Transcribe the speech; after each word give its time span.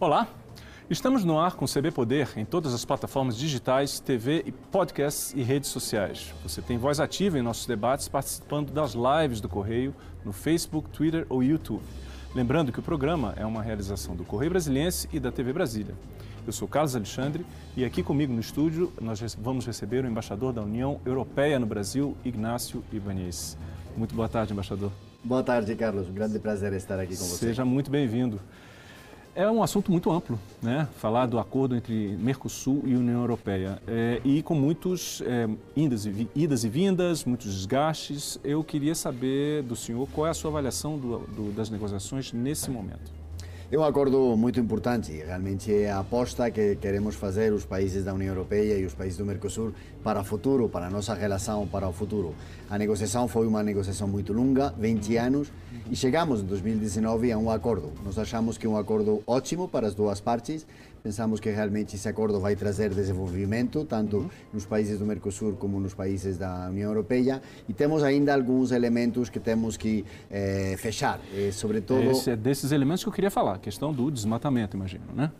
Olá, 0.00 0.26
estamos 0.88 1.26
no 1.26 1.38
ar 1.38 1.56
com 1.56 1.66
o 1.66 1.68
CB 1.68 1.90
Poder 1.90 2.30
em 2.34 2.42
todas 2.42 2.72
as 2.72 2.86
plataformas 2.86 3.36
digitais, 3.36 4.00
TV, 4.00 4.54
podcasts 4.72 5.34
e 5.36 5.42
redes 5.42 5.68
sociais. 5.68 6.32
Você 6.42 6.62
tem 6.62 6.78
voz 6.78 6.98
ativa 7.00 7.38
em 7.38 7.42
nossos 7.42 7.66
debates 7.66 8.08
participando 8.08 8.72
das 8.72 8.94
lives 8.94 9.42
do 9.42 9.48
Correio 9.48 9.94
no 10.24 10.32
Facebook, 10.32 10.88
Twitter 10.88 11.26
ou 11.28 11.42
YouTube. 11.42 11.82
Lembrando 12.34 12.72
que 12.72 12.80
o 12.80 12.82
programa 12.82 13.34
é 13.36 13.44
uma 13.44 13.62
realização 13.62 14.16
do 14.16 14.24
Correio 14.24 14.52
Brasiliense 14.52 15.06
e 15.12 15.20
da 15.20 15.30
TV 15.30 15.52
Brasília. 15.52 15.94
Eu 16.46 16.52
sou 16.54 16.66
Carlos 16.66 16.96
Alexandre 16.96 17.44
e 17.76 17.84
aqui 17.84 18.02
comigo 18.02 18.32
no 18.32 18.40
estúdio 18.40 18.90
nós 19.02 19.20
vamos 19.34 19.66
receber 19.66 20.02
o 20.02 20.08
embaixador 20.08 20.54
da 20.54 20.62
União 20.62 20.98
Europeia 21.04 21.58
no 21.58 21.66
Brasil, 21.66 22.16
Ignácio 22.24 22.82
Ibanez. 22.90 23.54
Muito 23.94 24.14
boa 24.14 24.30
tarde, 24.30 24.54
embaixador. 24.54 24.90
Boa 25.22 25.42
tarde, 25.42 25.74
Carlos. 25.76 26.08
Um 26.08 26.14
grande 26.14 26.38
prazer 26.38 26.72
estar 26.72 26.98
aqui 26.98 27.14
com 27.14 27.24
você. 27.24 27.48
Seja 27.48 27.66
muito 27.66 27.90
bem-vindo. 27.90 28.40
É 29.34 29.48
um 29.48 29.62
assunto 29.62 29.92
muito 29.92 30.10
amplo, 30.10 30.38
né? 30.60 30.88
Falar 30.96 31.26
do 31.26 31.38
acordo 31.38 31.76
entre 31.76 32.16
Mercosul 32.16 32.82
e 32.84 32.96
União 32.96 33.20
Europeia. 33.20 33.80
É, 33.86 34.20
e 34.24 34.42
com 34.42 34.54
muitos 34.54 35.22
é, 35.22 35.48
idas, 35.76 36.04
e, 36.04 36.28
idas 36.34 36.64
e 36.64 36.68
vindas, 36.68 37.24
muitos 37.24 37.54
desgastes. 37.54 38.40
Eu 38.42 38.64
queria 38.64 38.94
saber 38.94 39.62
do 39.62 39.76
senhor 39.76 40.08
qual 40.12 40.26
é 40.26 40.30
a 40.30 40.34
sua 40.34 40.50
avaliação 40.50 40.98
do, 40.98 41.18
do, 41.18 41.52
das 41.52 41.70
negociações 41.70 42.32
nesse 42.32 42.70
momento. 42.70 43.19
É 43.72 43.78
um 43.78 43.84
acordo 43.84 44.36
muito 44.36 44.58
importante, 44.58 45.12
realmente 45.12 45.72
é 45.72 45.92
a 45.92 46.00
aposta 46.00 46.50
que 46.50 46.74
queremos 46.74 47.14
fazer 47.14 47.52
os 47.52 47.64
países 47.64 48.04
da 48.04 48.12
União 48.12 48.34
Europeia 48.34 48.76
e 48.76 48.84
os 48.84 48.94
países 48.94 49.16
do 49.16 49.24
Mercosul 49.24 49.72
para 50.02 50.22
o 50.22 50.24
futuro, 50.24 50.68
para 50.68 50.88
a 50.88 50.90
nossa 50.90 51.14
relação 51.14 51.68
para 51.68 51.86
o 51.86 51.92
futuro. 51.92 52.34
A 52.68 52.76
negociação 52.76 53.28
foi 53.28 53.46
uma 53.46 53.62
negociação 53.62 54.08
muito 54.08 54.32
longa, 54.32 54.74
20 54.76 55.16
anos, 55.18 55.52
e 55.88 55.94
chegamos 55.94 56.40
em 56.40 56.46
2019 56.46 57.30
a 57.30 57.38
um 57.38 57.48
acordo. 57.48 57.92
Nós 58.04 58.18
achamos 58.18 58.58
que 58.58 58.66
é 58.66 58.68
um 58.68 58.76
acordo 58.76 59.22
ótimo 59.24 59.68
para 59.68 59.86
as 59.86 59.94
duas 59.94 60.20
partes, 60.20 60.66
Pensamos 61.02 61.40
que 61.40 61.50
realmente 61.50 61.96
esse 61.96 62.08
acordo 62.08 62.38
vai 62.40 62.54
trazer 62.54 62.92
desenvolvimento, 62.94 63.84
tanto 63.84 64.18
uhum. 64.18 64.30
nos 64.52 64.66
países 64.66 64.98
do 64.98 65.06
Mercosul 65.06 65.54
como 65.56 65.80
nos 65.80 65.94
países 65.94 66.36
da 66.36 66.68
União 66.68 66.90
Europeia, 66.90 67.40
e 67.68 67.72
temos 67.72 68.02
ainda 68.02 68.34
alguns 68.34 68.70
elementos 68.70 69.28
que 69.28 69.40
temos 69.40 69.76
que 69.76 70.04
eh, 70.30 70.76
fechar, 70.78 71.20
eh, 71.34 71.50
sobretudo... 71.52 72.02
Esse 72.10 72.30
é 72.30 72.36
desses 72.36 72.72
elementos 72.72 73.02
que 73.02 73.08
eu 73.08 73.12
queria 73.12 73.30
falar, 73.30 73.54
a 73.54 73.58
questão 73.58 73.92
do 73.92 74.10
desmatamento, 74.10 74.76
imagino, 74.76 75.04
né? 75.14 75.30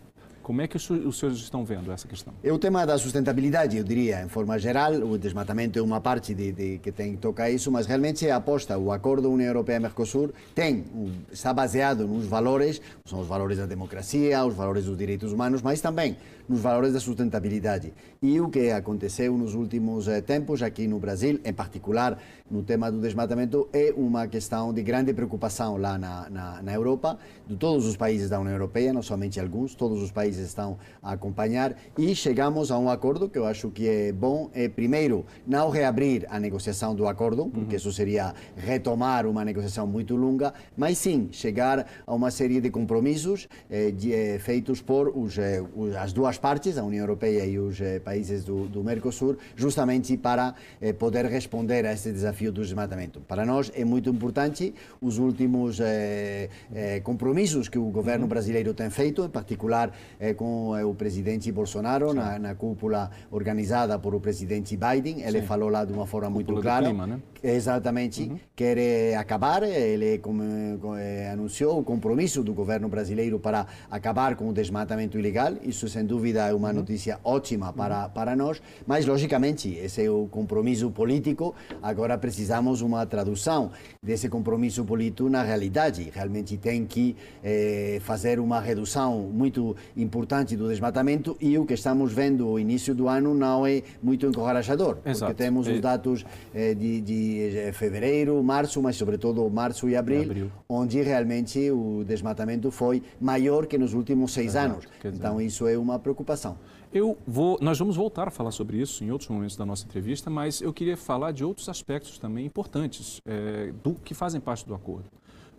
Como 0.51 0.61
é 0.61 0.67
que 0.67 0.75
os 0.75 0.83
senhores 0.83 1.39
estão 1.39 1.63
vendo 1.63 1.93
essa 1.93 2.05
questão? 2.05 2.33
É 2.43 2.51
o 2.51 2.59
tema 2.59 2.85
da 2.85 2.97
sustentabilidade, 2.97 3.77
eu 3.77 3.85
diria, 3.85 4.21
em 4.21 4.27
forma 4.27 4.59
geral. 4.59 4.91
O 4.95 5.17
desmatamento 5.17 5.79
é 5.79 5.81
uma 5.81 6.01
parte 6.01 6.33
de, 6.33 6.51
de 6.51 6.77
que 6.79 6.91
tem 6.91 7.15
toca 7.15 7.49
isso, 7.49 7.71
mas 7.71 7.85
realmente 7.85 8.29
a 8.29 8.35
aposta. 8.35 8.77
O 8.77 8.91
acordo 8.91 9.31
União 9.31 9.47
Europeia-Mercosul 9.47 10.33
tem, 10.53 10.83
está 11.31 11.53
baseado 11.53 12.05
nos 12.05 12.25
valores, 12.25 12.81
são 13.05 13.21
os 13.21 13.27
valores 13.27 13.59
da 13.59 13.65
democracia, 13.65 14.43
os 14.43 14.53
valores 14.53 14.83
dos 14.83 14.97
direitos 14.97 15.31
humanos, 15.31 15.61
mas 15.61 15.79
também 15.79 16.17
nos 16.51 16.59
valores 16.59 16.91
da 16.91 16.99
sustentabilidade. 16.99 17.93
E 18.21 18.41
o 18.41 18.49
que 18.49 18.71
aconteceu 18.71 19.37
nos 19.37 19.55
últimos 19.55 20.09
eh, 20.09 20.19
tempos 20.19 20.61
aqui 20.61 20.85
no 20.85 20.99
Brasil, 20.99 21.39
em 21.45 21.53
particular 21.53 22.19
no 22.51 22.61
tema 22.61 22.91
do 22.91 22.99
desmatamento, 22.99 23.69
é 23.71 23.93
uma 23.95 24.27
questão 24.27 24.73
de 24.73 24.83
grande 24.83 25.13
preocupação 25.13 25.77
lá 25.77 25.97
na, 25.97 26.29
na, 26.29 26.61
na 26.61 26.73
Europa, 26.73 27.17
de 27.47 27.55
todos 27.55 27.85
os 27.85 27.95
países 27.95 28.29
da 28.29 28.37
União 28.37 28.51
Europeia, 28.53 28.91
não 28.91 29.01
somente 29.01 29.39
alguns, 29.39 29.73
todos 29.73 30.01
os 30.01 30.11
países 30.11 30.45
estão 30.47 30.77
a 31.01 31.13
acompanhar 31.13 31.73
e 31.97 32.13
chegamos 32.13 32.69
a 32.69 32.77
um 32.77 32.89
acordo 32.89 33.29
que 33.29 33.39
eu 33.39 33.45
acho 33.45 33.69
que 33.69 33.87
é 33.87 34.11
bom. 34.11 34.49
É, 34.53 34.67
primeiro, 34.67 35.25
não 35.47 35.69
reabrir 35.69 36.27
a 36.29 36.37
negociação 36.37 36.93
do 36.93 37.07
acordo, 37.07 37.45
porque 37.47 37.75
uhum. 37.75 37.77
isso 37.77 37.93
seria 37.93 38.33
retomar 38.57 39.25
uma 39.25 39.45
negociação 39.45 39.87
muito 39.87 40.17
longa, 40.17 40.53
mas 40.75 40.97
sim 40.97 41.29
chegar 41.31 41.87
a 42.05 42.13
uma 42.13 42.29
série 42.29 42.59
de 42.59 42.69
compromissos 42.69 43.47
eh, 43.69 43.91
de, 43.91 44.13
eh, 44.13 44.39
feitos 44.39 44.81
por 44.81 45.07
os, 45.15 45.37
eh, 45.37 45.63
as 45.97 46.11
duas 46.11 46.40
partes, 46.41 46.77
a 46.77 46.83
União 46.83 47.03
Europeia 47.03 47.45
e 47.45 47.59
os 47.59 47.79
eh, 47.79 47.99
países 47.99 48.43
do, 48.43 48.65
do 48.65 48.83
Mercosul, 48.83 49.37
justamente 49.55 50.17
para 50.17 50.55
eh, 50.81 50.91
poder 50.91 51.25
responder 51.25 51.85
a 51.85 51.93
este 51.93 52.11
desafio 52.11 52.51
do 52.51 52.61
desmatamento. 52.61 53.21
Para 53.21 53.45
nós 53.45 53.71
é 53.75 53.85
muito 53.85 54.09
importante 54.09 54.73
os 54.99 55.19
últimos 55.19 55.79
eh, 55.79 56.49
compromissos 57.03 57.69
que 57.69 57.77
o 57.77 57.85
governo 57.85 58.23
uhum. 58.23 58.29
brasileiro 58.29 58.73
tem 58.73 58.89
feito, 58.89 59.23
em 59.23 59.29
particular 59.29 59.91
com 60.35 60.71
o 60.83 60.95
presidente 60.95 61.51
Bolsonaro 61.51 62.13
na, 62.13 62.39
na, 62.39 62.55
cúpula 62.55 63.11
organizada 63.29 63.99
por 63.99 64.15
o 64.15 64.19
presidente 64.19 64.75
Biden. 64.75 65.21
Ele 65.21 65.41
Sim. 65.41 65.45
falou 65.45 65.69
lá 65.69 65.85
de 65.85 65.93
uma 65.93 66.07
forma 66.07 66.29
muito 66.29 66.55
clara. 66.55 66.85
Clima, 66.85 67.05
né? 67.05 67.19
Exatamente. 67.43 68.23
Uhum. 68.23 68.39
Quer 68.55 69.15
acabar, 69.17 69.63
ele 69.63 70.17
como, 70.19 70.43
anunciou 71.31 71.79
o 71.79 71.83
compromisso 71.83 72.43
do 72.43 72.53
governo 72.53 72.89
brasileiro 72.89 73.39
para 73.39 73.67
acabar 73.89 74.35
com 74.35 74.49
o 74.49 74.53
desmatamento 74.53 75.19
ilegal. 75.19 75.53
Isso, 75.63 75.87
sem 75.87 76.05
dúvida, 76.05 76.20
é 76.29 76.53
uma 76.53 76.71
notícia 76.71 77.19
ótima 77.23 77.73
para, 77.73 78.09
para 78.09 78.35
nós, 78.35 78.61
mas 78.85 79.05
logicamente 79.05 79.69
esse 79.75 80.05
é 80.05 80.09
o 80.09 80.27
compromisso 80.27 80.91
político. 80.91 81.55
Agora 81.81 82.17
precisamos 82.17 82.81
uma 82.81 83.05
tradução 83.05 83.71
desse 84.03 84.29
compromisso 84.29 84.83
político 84.83 85.29
na 85.29 85.41
realidade. 85.41 86.11
Realmente 86.13 86.57
tem 86.57 86.85
que 86.85 87.15
eh, 87.43 87.99
fazer 88.01 88.39
uma 88.39 88.59
redução 88.59 89.29
muito 89.33 89.75
importante 89.95 90.55
do 90.55 90.67
desmatamento 90.67 91.35
e 91.39 91.57
o 91.57 91.65
que 91.65 91.73
estamos 91.73 92.13
vendo 92.13 92.51
no 92.51 92.59
início 92.59 92.93
do 92.93 93.07
ano 93.07 93.33
não 93.33 93.65
é 93.65 93.81
muito 94.03 94.25
encorajador, 94.25 94.97
Exato. 95.05 95.31
porque 95.31 95.43
temos 95.43 95.67
os 95.67 95.77
é. 95.77 95.79
dados 95.79 96.25
eh, 96.53 96.73
de, 96.73 97.01
de 97.01 97.57
eh, 97.57 97.71
fevereiro, 97.71 98.41
março, 98.43 98.81
mas 98.81 98.95
sobretudo 98.95 99.49
março 99.49 99.87
e 99.87 99.95
abril, 99.95 100.23
abril, 100.23 100.51
onde 100.67 101.01
realmente 101.01 101.71
o 101.71 102.03
desmatamento 102.05 102.71
foi 102.71 103.01
maior 103.19 103.65
que 103.67 103.77
nos 103.77 103.93
últimos 103.93 104.33
seis 104.33 104.47
Exato. 104.47 104.73
anos. 104.73 104.87
Então 105.05 105.39
isso 105.39 105.67
é 105.67 105.77
uma 105.77 105.97
preocupação 105.97 106.10
preocupação. 106.11 106.57
Eu 106.93 107.17
vou, 107.25 107.57
nós 107.61 107.79
vamos 107.79 107.95
voltar 107.95 108.27
a 108.27 108.31
falar 108.31 108.51
sobre 108.51 108.77
isso 108.77 109.03
em 109.03 109.11
outros 109.11 109.29
momentos 109.29 109.55
da 109.55 109.65
nossa 109.65 109.85
entrevista, 109.85 110.29
mas 110.29 110.61
eu 110.61 110.73
queria 110.73 110.97
falar 110.97 111.31
de 111.31 111.43
outros 111.43 111.69
aspectos 111.69 112.17
também 112.17 112.45
importantes 112.45 113.21
é, 113.25 113.71
do 113.83 113.93
que 113.95 114.13
fazem 114.13 114.41
parte 114.41 114.65
do 114.67 114.75
acordo. 114.75 115.09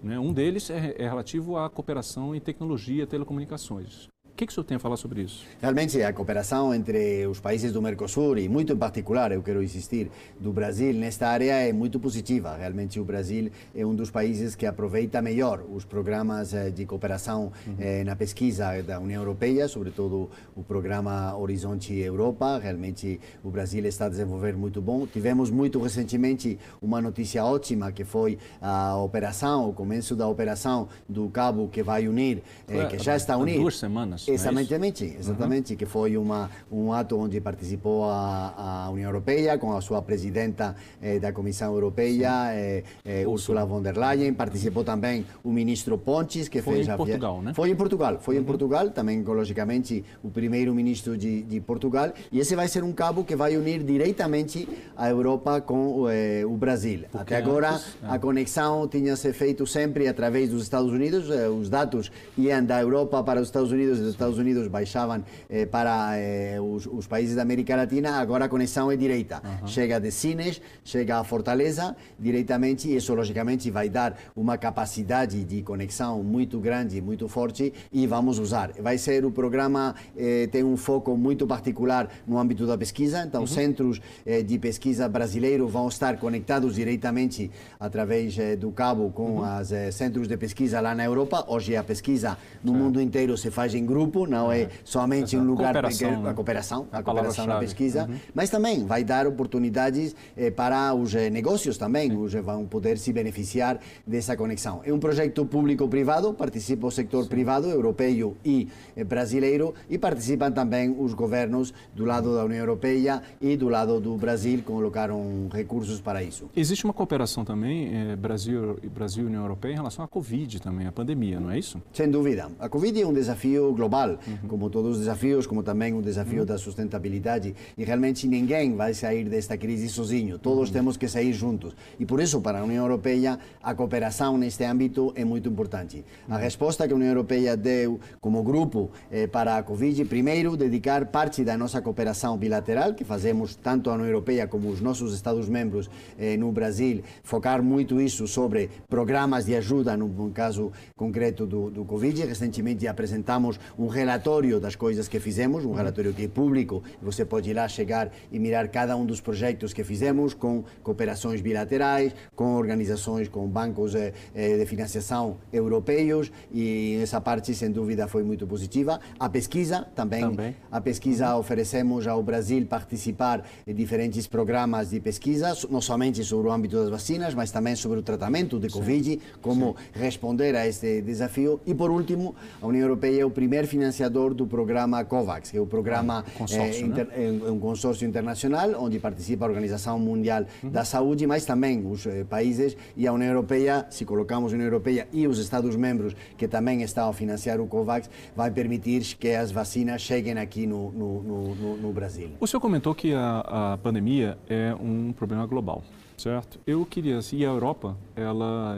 Né? 0.02 0.18
Um 0.18 0.32
deles 0.32 0.68
é, 0.68 0.94
é 0.98 1.08
relativo 1.08 1.56
à 1.56 1.70
cooperação 1.70 2.34
em 2.34 2.40
tecnologia 2.40 3.04
e 3.04 3.06
telecomunicações. 3.06 4.11
O 4.32 4.34
que, 4.34 4.46
que 4.46 4.52
o 4.52 4.54
senhor 4.54 4.64
tem 4.64 4.76
a 4.76 4.80
falar 4.80 4.96
sobre 4.96 5.20
isso? 5.20 5.44
Realmente, 5.60 6.02
a 6.02 6.10
cooperação 6.10 6.74
entre 6.74 7.26
os 7.26 7.38
países 7.38 7.70
do 7.70 7.82
Mercosul 7.82 8.38
e, 8.38 8.48
muito 8.48 8.72
em 8.72 8.76
particular, 8.76 9.30
eu 9.30 9.42
quero 9.42 9.62
insistir, 9.62 10.10
do 10.40 10.50
Brasil 10.52 10.92
nesta 10.94 11.28
área 11.28 11.52
é 11.52 11.70
muito 11.70 12.00
positiva. 12.00 12.56
Realmente, 12.56 12.98
o 12.98 13.04
Brasil 13.04 13.50
é 13.74 13.84
um 13.84 13.94
dos 13.94 14.10
países 14.10 14.54
que 14.54 14.64
aproveita 14.64 15.20
melhor 15.20 15.62
os 15.70 15.84
programas 15.84 16.54
eh, 16.54 16.70
de 16.70 16.86
cooperação 16.86 17.52
uhum. 17.66 17.76
eh, 17.78 18.04
na 18.04 18.16
pesquisa 18.16 18.82
da 18.82 18.98
União 18.98 19.20
Europeia, 19.20 19.68
sobretudo 19.68 20.30
o 20.56 20.62
programa 20.62 21.36
Horizonte 21.36 21.92
Europa. 21.92 22.58
Realmente, 22.58 23.20
o 23.44 23.50
Brasil 23.50 23.84
está 23.84 24.06
a 24.06 24.08
desenvolver 24.08 24.56
muito 24.56 24.80
bom. 24.80 25.06
Tivemos 25.06 25.50
muito 25.50 25.78
recentemente 25.78 26.58
uma 26.80 27.02
notícia 27.02 27.44
ótima 27.44 27.92
que 27.92 28.02
foi 28.02 28.38
a 28.62 28.96
operação, 28.96 29.68
o 29.68 29.74
começo 29.74 30.16
da 30.16 30.26
operação 30.26 30.88
do 31.06 31.28
cabo 31.28 31.68
que 31.68 31.82
vai 31.82 32.08
unir, 32.08 32.42
eh, 32.66 32.86
que 32.86 32.98
já 32.98 33.14
está 33.14 33.36
unido. 33.36 33.60
Duas 33.60 33.78
semanas. 33.78 34.21
É 34.28 34.34
exatamente, 34.34 35.16
exatamente, 35.18 35.72
uhum. 35.72 35.78
que 35.78 35.86
foi 35.86 36.16
uma, 36.16 36.50
um 36.70 36.92
ato 36.92 37.18
onde 37.18 37.40
participou 37.40 38.04
a, 38.04 38.86
a 38.86 38.90
União 38.90 39.08
Europeia 39.08 39.58
com 39.58 39.76
a 39.76 39.80
sua 39.80 40.02
presidenta 40.02 40.76
eh, 41.00 41.18
da 41.18 41.32
Comissão 41.32 41.72
Europeia, 41.74 42.52
eh, 42.52 42.84
eh, 43.04 43.26
Ursula 43.26 43.64
von 43.64 43.82
der 43.82 43.96
Leyen, 43.96 44.34
participou 44.34 44.84
também 44.84 45.24
o 45.42 45.50
ministro 45.50 45.98
Pontes, 45.98 46.48
que 46.48 46.62
foi 46.62 46.76
fez 46.76 46.88
em 46.88 46.96
Portugal, 46.96 47.42
né? 47.42 47.54
Foi 47.54 47.70
em 47.70 47.76
Portugal, 47.76 48.18
foi 48.20 48.36
uhum. 48.36 48.42
em 48.42 48.44
Portugal, 48.44 48.90
também 48.90 49.22
logicamente 49.22 50.04
o 50.22 50.30
primeiro 50.30 50.74
ministro 50.74 51.16
de, 51.16 51.42
de, 51.42 51.60
Portugal, 51.60 52.12
e 52.30 52.38
esse 52.38 52.54
vai 52.54 52.68
ser 52.68 52.84
um 52.84 52.92
cabo 52.92 53.24
que 53.24 53.36
vai 53.36 53.56
unir 53.56 53.82
diretamente 53.82 54.68
a 54.96 55.08
Europa 55.08 55.60
com 55.60 56.08
eh, 56.08 56.42
o 56.44 56.56
Brasil. 56.56 57.00
Porque 57.10 57.34
Até 57.34 57.36
agora 57.36 57.72
antes, 57.72 57.96
a 58.02 58.18
conexão 58.18 58.88
tinha 58.88 59.16
se 59.16 59.32
feito 59.32 59.66
sempre 59.66 60.08
através 60.08 60.50
dos 60.50 60.62
Estados 60.62 60.92
Unidos, 60.92 61.30
eh, 61.30 61.48
os 61.48 61.68
dados 61.68 62.10
iam 62.36 62.64
da 62.64 62.80
Europa 62.80 63.22
para 63.22 63.40
os 63.40 63.48
Estados 63.48 63.72
Unidos 63.72 64.00
os 64.00 64.11
Estados 64.12 64.38
Unidos 64.38 64.68
baixavam 64.68 65.22
eh, 65.48 65.66
para 65.66 66.16
eh, 66.16 66.58
os, 66.60 66.86
os, 66.86 67.06
países 67.06 67.36
da 67.36 67.42
América 67.42 67.76
Latina, 67.76 68.20
agora 68.20 68.46
a 68.46 68.48
conexão 68.48 68.90
é 68.90 68.96
direita. 68.96 69.42
Uhum. 69.44 69.66
Chega 69.66 70.00
de 70.00 70.10
Sines, 70.10 70.60
chega 70.84 71.18
a 71.18 71.24
Fortaleza 71.24 71.96
diretamente, 72.18 72.88
e 72.88 72.96
isso 72.96 73.14
logicamente 73.14 73.70
vai 73.70 73.88
dar 73.88 74.18
uma 74.34 74.56
capacidade 74.56 75.44
de 75.44 75.62
conexão 75.62 76.22
muito 76.22 76.58
grande, 76.58 77.00
muito 77.00 77.28
forte, 77.28 77.72
e 77.92 78.06
vamos 78.06 78.38
usar. 78.38 78.72
Vai 78.80 78.98
ser 78.98 79.24
o 79.24 79.30
programa, 79.30 79.94
eh, 80.16 80.48
tem 80.50 80.64
um 80.64 80.76
foco 80.76 81.16
muito 81.16 81.46
particular 81.46 82.08
no 82.26 82.38
âmbito 82.38 82.66
da 82.66 82.76
pesquisa, 82.76 83.24
então 83.24 83.42
uhum. 83.42 83.46
centros 83.46 84.00
eh, 84.24 84.42
de 84.42 84.58
pesquisa 84.58 85.08
brasileiros 85.08 85.70
vão 85.70 85.88
estar 85.88 86.16
conectados 86.18 86.74
diretamente 86.74 87.50
através 87.78 88.38
eh, 88.38 88.56
do 88.56 88.70
cabo 88.70 89.10
com 89.10 89.38
uhum. 89.38 89.60
os 89.60 89.72
eh, 89.72 89.90
centros 89.90 90.28
de 90.28 90.36
pesquisa 90.36 90.80
lá 90.80 90.94
na 90.94 91.04
Europa. 91.04 91.44
Hoje 91.48 91.76
a 91.76 91.84
pesquisa 91.84 92.36
no 92.62 92.72
mundo 92.72 93.00
inteiro 93.00 93.36
se 93.36 93.50
faz 93.50 93.74
em 93.74 93.84
grupo 93.84 94.01
grupo, 94.02 94.26
não 94.26 94.50
é, 94.50 94.68
somente 94.84 95.36
um 95.36 95.44
lugar 95.44 95.72
para 95.72 95.88
né? 95.88 96.30
a 96.30 96.34
cooperação, 96.34 96.86
a, 96.92 96.98
a 96.98 97.02
cooperação 97.02 97.46
na 97.46 97.58
pesquisa, 97.58 98.06
uhum. 98.08 98.16
mas 98.34 98.50
também 98.50 98.84
vai 98.84 99.04
dar 99.04 99.26
oportunidades 99.26 100.14
eh, 100.36 100.50
para 100.50 100.94
os 100.94 101.14
eh, 101.14 101.30
negócios 101.30 101.78
também, 101.78 102.10
Sim. 102.10 102.16
os 102.16 102.32
vão 102.32 102.66
poder 102.66 102.98
se 102.98 103.12
beneficiar 103.12 103.78
dessa 104.06 104.36
conexão. 104.36 104.80
É 104.84 104.92
um 104.92 104.98
projeto 104.98 105.44
público-privado, 105.46 106.32
participa 106.34 106.86
o 106.86 106.90
setor 106.90 107.24
Sim. 107.24 107.28
privado 107.28 107.68
europeu 107.68 108.36
e 108.44 108.68
eh, 108.96 109.04
brasileiro 109.04 109.74
e 109.88 109.98
participam 109.98 110.50
também 110.50 110.94
os 110.98 111.14
governos 111.14 111.72
do 111.94 112.04
lado 112.04 112.34
da 112.34 112.44
União 112.44 112.60
Europeia 112.60 113.22
e 113.40 113.56
do 113.56 113.68
lado 113.68 114.00
do 114.00 114.16
Brasil, 114.16 114.62
colocaram 114.64 115.48
recursos 115.52 116.00
para 116.00 116.22
isso. 116.22 116.50
Existe 116.56 116.84
uma 116.84 116.92
cooperação 116.92 117.44
também 117.44 117.90
eh, 117.94 118.16
Brasil 118.16 118.78
Brasil 118.94 119.24
e 119.24 119.26
União 119.26 119.42
Europeia 119.42 119.72
em 119.72 119.76
relação 119.76 120.04
à 120.04 120.08
Covid 120.08 120.60
também, 120.60 120.86
à 120.86 120.92
pandemia, 120.92 121.38
não 121.38 121.50
é 121.50 121.58
isso? 121.58 121.80
Sem 121.92 122.10
dúvida. 122.10 122.50
A 122.58 122.68
Covid 122.68 123.00
é 123.00 123.06
um 123.06 123.12
desafio 123.12 123.72
global, 123.72 123.91
uhum. 124.00 124.48
como 124.48 124.70
todos 124.70 124.92
os 124.92 124.98
desafios, 125.00 125.46
como 125.46 125.62
também 125.62 125.92
um 125.92 126.00
desafio 126.00 126.40
uhum. 126.40 126.46
da 126.46 126.58
sustentabilidade. 126.58 127.54
E 127.76 127.84
realmente 127.84 128.26
ninguém 128.26 128.74
vai 128.74 128.94
sair 128.94 129.28
desta 129.28 129.56
crise 129.56 129.88
sozinho. 129.88 130.38
Todos 130.38 130.68
uhum. 130.68 130.74
temos 130.74 130.96
que 130.96 131.08
sair 131.08 131.32
juntos. 131.32 131.74
E 131.98 132.06
por 132.06 132.20
isso, 132.20 132.40
para 132.40 132.60
a 132.60 132.64
União 132.64 132.84
Europeia, 132.84 133.38
a 133.62 133.74
cooperação 133.74 134.38
neste 134.38 134.64
âmbito 134.64 135.12
é 135.14 135.24
muito 135.24 135.48
importante. 135.48 136.04
A 136.28 136.36
resposta 136.36 136.86
que 136.86 136.92
a 136.92 136.96
União 136.96 137.10
Europeia 137.10 137.56
deu 137.56 138.00
como 138.20 138.42
grupo 138.42 138.90
eh, 139.10 139.26
para 139.26 139.56
a 139.56 139.62
Covid, 139.62 140.04
primeiro, 140.06 140.56
dedicar 140.56 141.06
parte 141.06 141.44
da 141.44 141.56
nossa 141.56 141.80
cooperação 141.80 142.36
bilateral, 142.36 142.94
que 142.94 143.04
fazemos 143.04 143.54
tanto 143.56 143.90
a 143.90 143.94
União 143.94 144.06
Europeia 144.06 144.46
como 144.46 144.68
os 144.68 144.80
nossos 144.80 145.14
Estados-membros 145.14 145.90
eh, 146.18 146.36
no 146.36 146.50
Brasil, 146.52 147.02
focar 147.22 147.62
muito 147.62 148.00
isso 148.00 148.26
sobre 148.26 148.70
programas 148.88 149.46
de 149.46 149.54
ajuda, 149.54 149.96
no 149.96 150.30
caso 150.30 150.72
concreto 150.96 151.46
do, 151.46 151.70
do 151.70 151.84
Covid. 151.84 152.24
Recentemente 152.24 152.86
apresentamos 152.86 153.58
um 153.82 153.88
relatório 153.88 154.60
das 154.60 154.76
coisas 154.76 155.08
que 155.08 155.18
fizemos, 155.18 155.64
um 155.64 155.72
relatório 155.72 156.14
que 156.14 156.24
é 156.24 156.28
público, 156.28 156.84
você 157.02 157.24
pode 157.24 157.50
ir 157.50 157.54
lá 157.54 157.66
chegar 157.66 158.12
e 158.30 158.38
mirar 158.38 158.68
cada 158.68 158.96
um 158.96 159.04
dos 159.04 159.20
projetos 159.20 159.72
que 159.72 159.82
fizemos, 159.82 160.34
com 160.34 160.62
cooperações 160.84 161.40
bilaterais, 161.40 162.14
com 162.36 162.54
organizações, 162.54 163.28
com 163.28 163.44
bancos 163.48 163.96
eh, 163.96 164.12
eh, 164.34 164.56
de 164.56 164.66
financiação 164.66 165.36
europeus, 165.52 166.30
e 166.52 167.00
essa 167.02 167.20
parte, 167.20 167.52
sem 167.56 167.72
dúvida, 167.72 168.06
foi 168.06 168.22
muito 168.22 168.46
positiva. 168.46 169.00
A 169.18 169.28
pesquisa 169.28 169.84
também, 169.96 170.20
também. 170.20 170.56
a 170.70 170.80
pesquisa 170.80 171.34
uhum. 171.34 171.40
oferecemos 171.40 172.06
ao 172.06 172.22
Brasil 172.22 172.64
participar 172.66 173.44
em 173.66 173.74
diferentes 173.74 174.28
programas 174.28 174.90
de 174.90 175.00
pesquisa, 175.00 175.54
não 175.68 175.80
somente 175.80 176.22
sobre 176.22 176.48
o 176.48 176.52
âmbito 176.52 176.76
das 176.76 176.88
vacinas, 176.88 177.34
mas 177.34 177.50
também 177.50 177.74
sobre 177.74 177.98
o 177.98 178.02
tratamento 178.02 178.60
de 178.60 178.68
Covid, 178.68 179.18
como 179.40 179.74
Sim. 179.76 180.00
responder 180.00 180.54
a 180.54 180.68
este 180.68 181.02
desafio. 181.02 181.60
E, 181.66 181.74
por 181.74 181.90
último, 181.90 182.36
a 182.60 182.66
União 182.68 182.82
Europeia 182.82 183.22
é 183.22 183.24
o 183.24 183.30
primeiro 183.30 183.71
financiador 183.72 184.34
do 184.34 184.46
programa 184.46 185.02
COVAX, 185.02 185.50
que 185.50 185.56
é 185.56 185.60
o 185.60 185.66
programa 185.66 186.24
ah, 186.26 186.30
consórcio, 186.38 186.84
é, 186.84 186.86
inter, 186.86 187.06
né? 187.06 187.14
é 187.46 187.50
um 187.50 187.58
consórcio 187.58 188.06
internacional, 188.06 188.70
onde 188.78 188.98
participa 188.98 189.46
a 189.46 189.48
Organização 189.48 189.98
Mundial 189.98 190.44
uhum. 190.62 190.70
da 190.70 190.84
Saúde, 190.84 191.26
mas 191.26 191.46
também 191.46 191.84
os 191.90 192.04
eh, 192.06 192.24
países 192.24 192.76
e 192.94 193.06
a 193.06 193.12
União 193.12 193.28
Europeia, 193.28 193.86
se 193.88 194.04
colocamos 194.04 194.52
a 194.52 194.54
União 194.54 194.66
Europeia 194.66 195.08
e 195.10 195.26
os 195.26 195.38
Estados-membros, 195.38 196.14
que 196.36 196.46
também 196.46 196.82
estão 196.82 197.08
a 197.08 197.12
financiar 197.14 197.60
o 197.60 197.66
COVAX, 197.66 198.10
vai 198.36 198.50
permitir 198.50 199.16
que 199.18 199.30
as 199.30 199.50
vacinas 199.50 200.02
cheguem 200.02 200.38
aqui 200.38 200.66
no, 200.66 200.92
no, 200.92 201.22
no, 201.22 201.76
no 201.78 201.92
Brasil. 201.92 202.30
O 202.38 202.46
senhor 202.46 202.60
comentou 202.60 202.94
que 202.94 203.14
a, 203.14 203.72
a 203.72 203.78
pandemia 203.78 204.36
é 204.48 204.74
um 204.78 205.12
problema 205.12 205.46
global 205.46 205.82
certo? 206.22 206.60
Eu 206.64 206.86
queria, 206.86 207.18
e 207.32 207.44
a 207.44 207.48
Europa, 207.48 207.96
ela, 208.14 208.76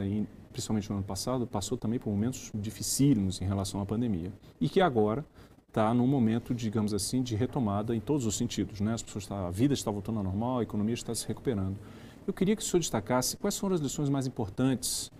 principalmente 0.55 0.89
no 0.89 0.95
ano 0.95 1.03
passado, 1.03 1.45
passou 1.45 1.77
também 1.77 1.99
por 1.99 2.09
momentos 2.09 2.49
dificílimos 2.55 3.41
em 3.41 3.45
relação 3.45 3.81
à 3.81 3.85
pandemia. 3.85 4.31
E 4.59 4.69
que 4.69 4.79
agora 4.79 5.25
está 5.67 5.93
num 5.93 6.07
momento, 6.07 6.55
digamos 6.55 6.93
assim, 6.93 7.21
de 7.21 7.35
retomada 7.35 7.93
em 7.93 7.99
todos 7.99 8.25
os 8.25 8.37
sentidos, 8.37 8.79
né? 8.79 8.93
As 8.93 9.03
pessoas 9.03 9.27
tá, 9.27 9.47
a 9.47 9.51
vida 9.51 9.73
está 9.73 9.91
voltando 9.91 10.19
ao 10.19 10.23
normal, 10.23 10.59
a 10.59 10.63
economia 10.63 10.93
está 10.93 11.13
se 11.13 11.27
recuperando. 11.27 11.75
Eu 12.25 12.33
queria 12.33 12.55
que 12.55 12.61
o 12.61 12.65
senhor 12.65 12.79
destacasse 12.79 13.35
quais 13.35 13.59
foram 13.59 13.75
as 13.75 13.81
lições 13.81 14.07
mais 14.07 14.25
importantes, 14.25 15.11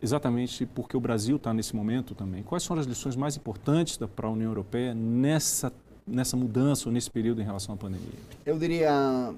exatamente 0.00 0.64
porque 0.64 0.96
o 0.96 1.00
Brasil 1.00 1.36
está 1.36 1.52
nesse 1.52 1.76
momento 1.76 2.14
também. 2.14 2.42
Quais 2.42 2.64
foram 2.64 2.80
as 2.80 2.86
lições 2.86 3.14
mais 3.14 3.36
importantes 3.36 3.98
para 4.16 4.26
a 4.26 4.30
União 4.30 4.50
Europeia 4.50 4.94
nessa 4.94 5.70
nessa 6.06 6.36
mudança 6.36 6.88
ou 6.88 6.92
nesse 6.92 7.10
período 7.10 7.40
em 7.40 7.44
relação 7.44 7.74
à 7.74 7.78
pandemia? 7.78 8.08
Eu 8.44 8.58
diria 8.58 9.32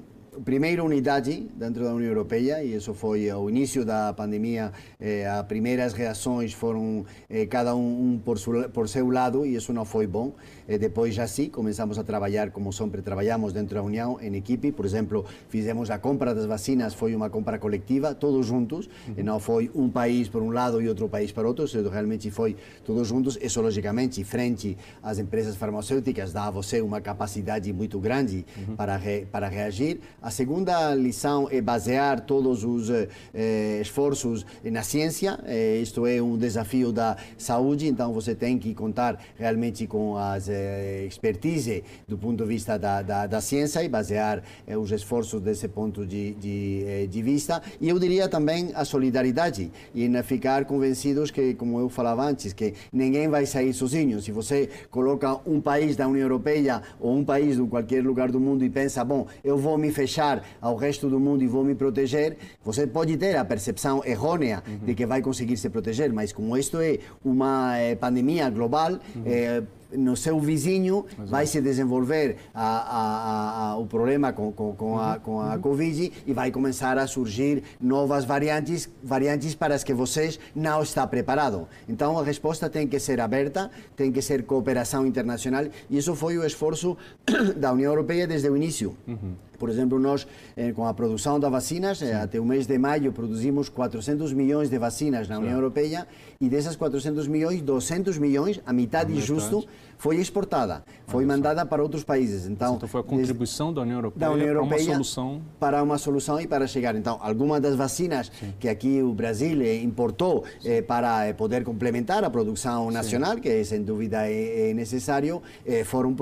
primeira 0.44 0.82
unidade 0.82 1.46
dentro 1.54 1.84
da 1.84 1.92
União 1.92 2.08
Europeia 2.08 2.62
e 2.64 2.74
isso 2.74 2.94
foi 2.94 3.28
ao 3.28 3.48
início 3.50 3.84
da 3.84 4.12
pandemia 4.14 4.72
eh, 4.98 5.26
as 5.26 5.46
primeiras 5.46 5.92
reações 5.92 6.54
foram 6.54 7.04
eh, 7.28 7.44
cada 7.46 7.74
um, 7.76 8.14
um 8.14 8.18
por, 8.18 8.38
por, 8.70 8.88
seu 8.88 9.10
lado 9.10 9.44
e 9.44 9.54
isso 9.54 9.72
não 9.72 9.84
foi 9.84 10.06
bom 10.06 10.32
eh, 10.74 10.78
depois 10.78 11.14
já 11.14 11.26
sim 11.26 11.48
começamos 11.48 11.98
a 11.98 12.04
trabalhar 12.04 12.50
como 12.50 12.72
sempre 12.72 13.02
trabalhamos 13.02 13.52
dentro 13.52 13.74
da 13.74 13.82
União 13.82 14.18
em 14.20 14.34
equipe 14.36 14.72
por 14.72 14.84
exemplo 14.84 15.24
fizemos 15.48 15.90
a 15.90 15.98
compra 15.98 16.34
das 16.34 16.46
vacinas 16.46 16.94
foi 16.94 17.14
uma 17.14 17.28
compra 17.28 17.58
coletiva 17.58 18.14
todos 18.14 18.46
juntos 18.46 18.88
uhum. 19.08 19.14
e 19.16 19.22
não 19.22 19.38
foi 19.38 19.70
um 19.74 19.88
país 19.88 20.28
por 20.28 20.42
um 20.42 20.50
lado 20.50 20.80
e 20.80 20.88
outro 20.88 21.08
país 21.08 21.32
para 21.32 21.46
outro 21.46 21.66
realmente 21.88 22.30
foi 22.30 22.56
todos 22.84 23.08
juntos 23.08 23.38
isso 23.40 23.60
logicamente 23.60 24.22
frente 24.24 24.76
às 25.02 25.18
empresas 25.18 25.56
farmacêuticas 25.56 26.32
dá 26.32 26.46
a 26.46 26.50
você 26.50 26.80
uma 26.80 27.00
capacidade 27.00 27.72
muito 27.72 27.98
grande 27.98 28.44
uhum. 28.56 28.76
para, 28.76 28.96
re, 28.96 29.26
para 29.30 29.48
reagir 29.48 30.00
a 30.20 30.30
segunda 30.30 30.94
lição 30.94 31.48
é 31.50 31.60
basear 31.60 32.20
todos 32.20 32.64
os 32.64 32.90
eh, 32.90 33.80
esforços 33.80 34.46
na 34.64 34.82
ciência. 34.82 35.38
Eh, 35.44 35.80
isto 35.82 36.06
é 36.06 36.20
um 36.22 36.36
desafio 36.36 36.92
da 36.92 37.16
saúde, 37.36 37.86
então 37.86 38.12
você 38.12 38.34
tem 38.34 38.58
que 38.58 38.74
contar 38.74 39.18
realmente 39.36 39.86
com 39.86 40.16
as 40.16 40.48
eh, 40.48 40.61
expertise 41.06 41.84
do 42.06 42.16
ponto 42.18 42.42
de 42.42 42.48
vista 42.48 42.78
da, 42.78 43.02
da, 43.02 43.26
da 43.26 43.40
ciência 43.40 43.82
e 43.82 43.88
basear 43.88 44.42
eh, 44.66 44.76
os 44.76 44.90
esforços 44.90 45.40
desse 45.40 45.68
ponto 45.68 46.06
de, 46.06 46.34
de, 46.34 46.84
eh, 46.86 47.06
de, 47.06 47.22
vista. 47.22 47.62
E 47.80 47.88
eu 47.88 47.98
diria 47.98 48.28
também 48.28 48.70
a 48.74 48.84
solidariedade 48.84 49.70
e 49.94 50.04
em 50.04 50.22
ficar 50.22 50.64
convencidos 50.64 51.30
que, 51.30 51.54
como 51.54 51.78
eu 51.78 51.88
falava 51.88 52.24
antes, 52.24 52.52
que 52.52 52.74
ninguém 52.92 53.28
vai 53.28 53.46
sair 53.46 53.72
sozinho. 53.72 54.20
Se 54.20 54.32
você 54.32 54.68
coloca 54.90 55.38
um 55.46 55.60
país 55.60 55.96
da 55.96 56.06
União 56.06 56.22
Europeia 56.22 56.82
ou 57.00 57.16
um 57.16 57.24
país 57.24 57.56
de 57.56 57.62
qualquer 57.66 58.02
lugar 58.02 58.30
do 58.30 58.40
mundo 58.40 58.64
e 58.64 58.70
pensa, 58.70 59.04
bom, 59.04 59.26
eu 59.42 59.56
vou 59.56 59.78
me 59.78 59.90
fechar 59.90 60.44
ao 60.60 60.76
resto 60.76 61.08
do 61.08 61.18
mundo 61.18 61.42
e 61.42 61.46
vou 61.46 61.64
me 61.64 61.74
proteger, 61.74 62.36
você 62.64 62.86
pode 62.86 63.16
ter 63.16 63.36
a 63.36 63.44
percepção 63.44 64.02
errônea 64.04 64.62
uhum. 64.66 64.86
de 64.86 64.94
que 64.94 65.06
vai 65.06 65.22
conseguir 65.22 65.56
se 65.56 65.68
proteger, 65.68 66.12
mas 66.12 66.32
como 66.32 66.56
isto 66.56 66.78
é 66.80 66.98
uma 67.24 67.76
é, 67.76 67.94
pandemia 67.94 68.48
global, 68.50 68.92
uhum. 68.92 69.22
é, 69.26 69.62
no 69.92 70.16
seu 70.16 70.38
vizinho 70.38 71.04
vai 71.18 71.46
se 71.46 71.60
desenvolver 71.60 72.36
a, 72.54 72.66
a, 72.66 73.70
a, 73.70 73.76
o 73.76 73.86
problema 73.86 74.32
com, 74.32 74.52
com, 74.52 74.74
com, 74.74 74.98
a, 74.98 75.18
com 75.18 75.40
a 75.40 75.58
Covid 75.58 76.12
e 76.26 76.32
vai 76.32 76.50
começar 76.50 76.98
a 76.98 77.06
surgir 77.06 77.62
novas 77.80 78.24
variantes, 78.24 78.88
variantes 79.02 79.54
para 79.54 79.74
as 79.74 79.84
que 79.84 79.94
vocês 79.94 80.38
não 80.54 80.82
está 80.82 81.06
preparado. 81.06 81.68
Então 81.88 82.18
a 82.18 82.24
resposta 82.24 82.68
tem 82.68 82.86
que 82.86 82.98
ser 82.98 83.20
aberta, 83.20 83.70
tem 83.96 84.10
que 84.10 84.22
ser 84.22 84.44
cooperação 84.44 85.06
internacional 85.06 85.66
e 85.90 85.96
isso 85.96 86.14
foi 86.14 86.38
o 86.38 86.44
esforço 86.44 86.96
da 87.56 87.72
União 87.72 87.90
Europeia 87.90 88.26
desde 88.26 88.48
o 88.48 88.56
início. 88.56 88.96
Uhum. 89.06 89.34
Por 89.62 89.70
exemplo, 89.70 89.96
nós, 89.96 90.26
eh, 90.56 90.72
com 90.72 90.88
a 90.88 90.92
produção 90.92 91.38
das 91.38 91.48
vacinas, 91.48 92.02
eh, 92.02 92.12
até 92.14 92.40
o 92.40 92.44
mês 92.44 92.66
de 92.66 92.76
maio, 92.76 93.12
produzimos 93.12 93.68
400 93.68 94.32
milhões 94.32 94.68
de 94.68 94.76
vacinas 94.76 95.28
na 95.28 95.38
União 95.38 95.54
Europeia 95.54 96.04
e 96.40 96.48
dessas 96.48 96.74
400 96.74 97.28
milhões, 97.28 97.62
200 97.62 98.18
milhões, 98.18 98.60
a 98.66 98.72
metade, 98.72 99.12
a 99.12 99.14
metade. 99.14 99.24
justo, 99.24 99.64
foi 100.02 100.16
exportada, 100.16 100.82
foi 101.06 101.24
mandada 101.24 101.64
para 101.64 101.80
outros 101.80 102.02
países. 102.02 102.48
Então, 102.48 102.74
então 102.74 102.88
foi 102.88 103.02
a 103.02 103.04
contribuição 103.04 103.72
da 103.72 103.82
União 103.82 103.98
Europeia, 103.98 104.26
da 104.26 104.34
União 104.34 104.48
Europeia 104.48 104.84
para 104.84 104.84
uma 104.84 104.94
solução 104.94 105.42
para 105.60 105.82
uma 105.82 105.96
solução 105.96 106.40
e 106.40 106.46
para 106.48 106.66
chegar. 106.66 106.96
Então, 106.96 107.20
algumas 107.22 107.60
das 107.60 107.76
vacinas 107.76 108.28
Sim. 108.40 108.52
que 108.58 108.68
aqui 108.68 109.00
o 109.00 109.14
Brasil 109.14 109.62
eh, 109.62 109.76
importou 109.76 110.42
eh, 110.64 110.82
para 110.82 111.26
eh, 111.26 111.32
poder 111.32 111.62
complementar 111.62 112.24
a 112.24 112.30
produção 112.30 112.90
nacional, 112.90 113.34
Sim. 113.34 113.42
que 113.42 113.64
sem 113.64 113.84
dúvida 113.84 114.28
é, 114.28 114.70
é 114.70 114.74
necessário, 114.74 115.40
eh, 115.64 115.84
foram 115.84 116.12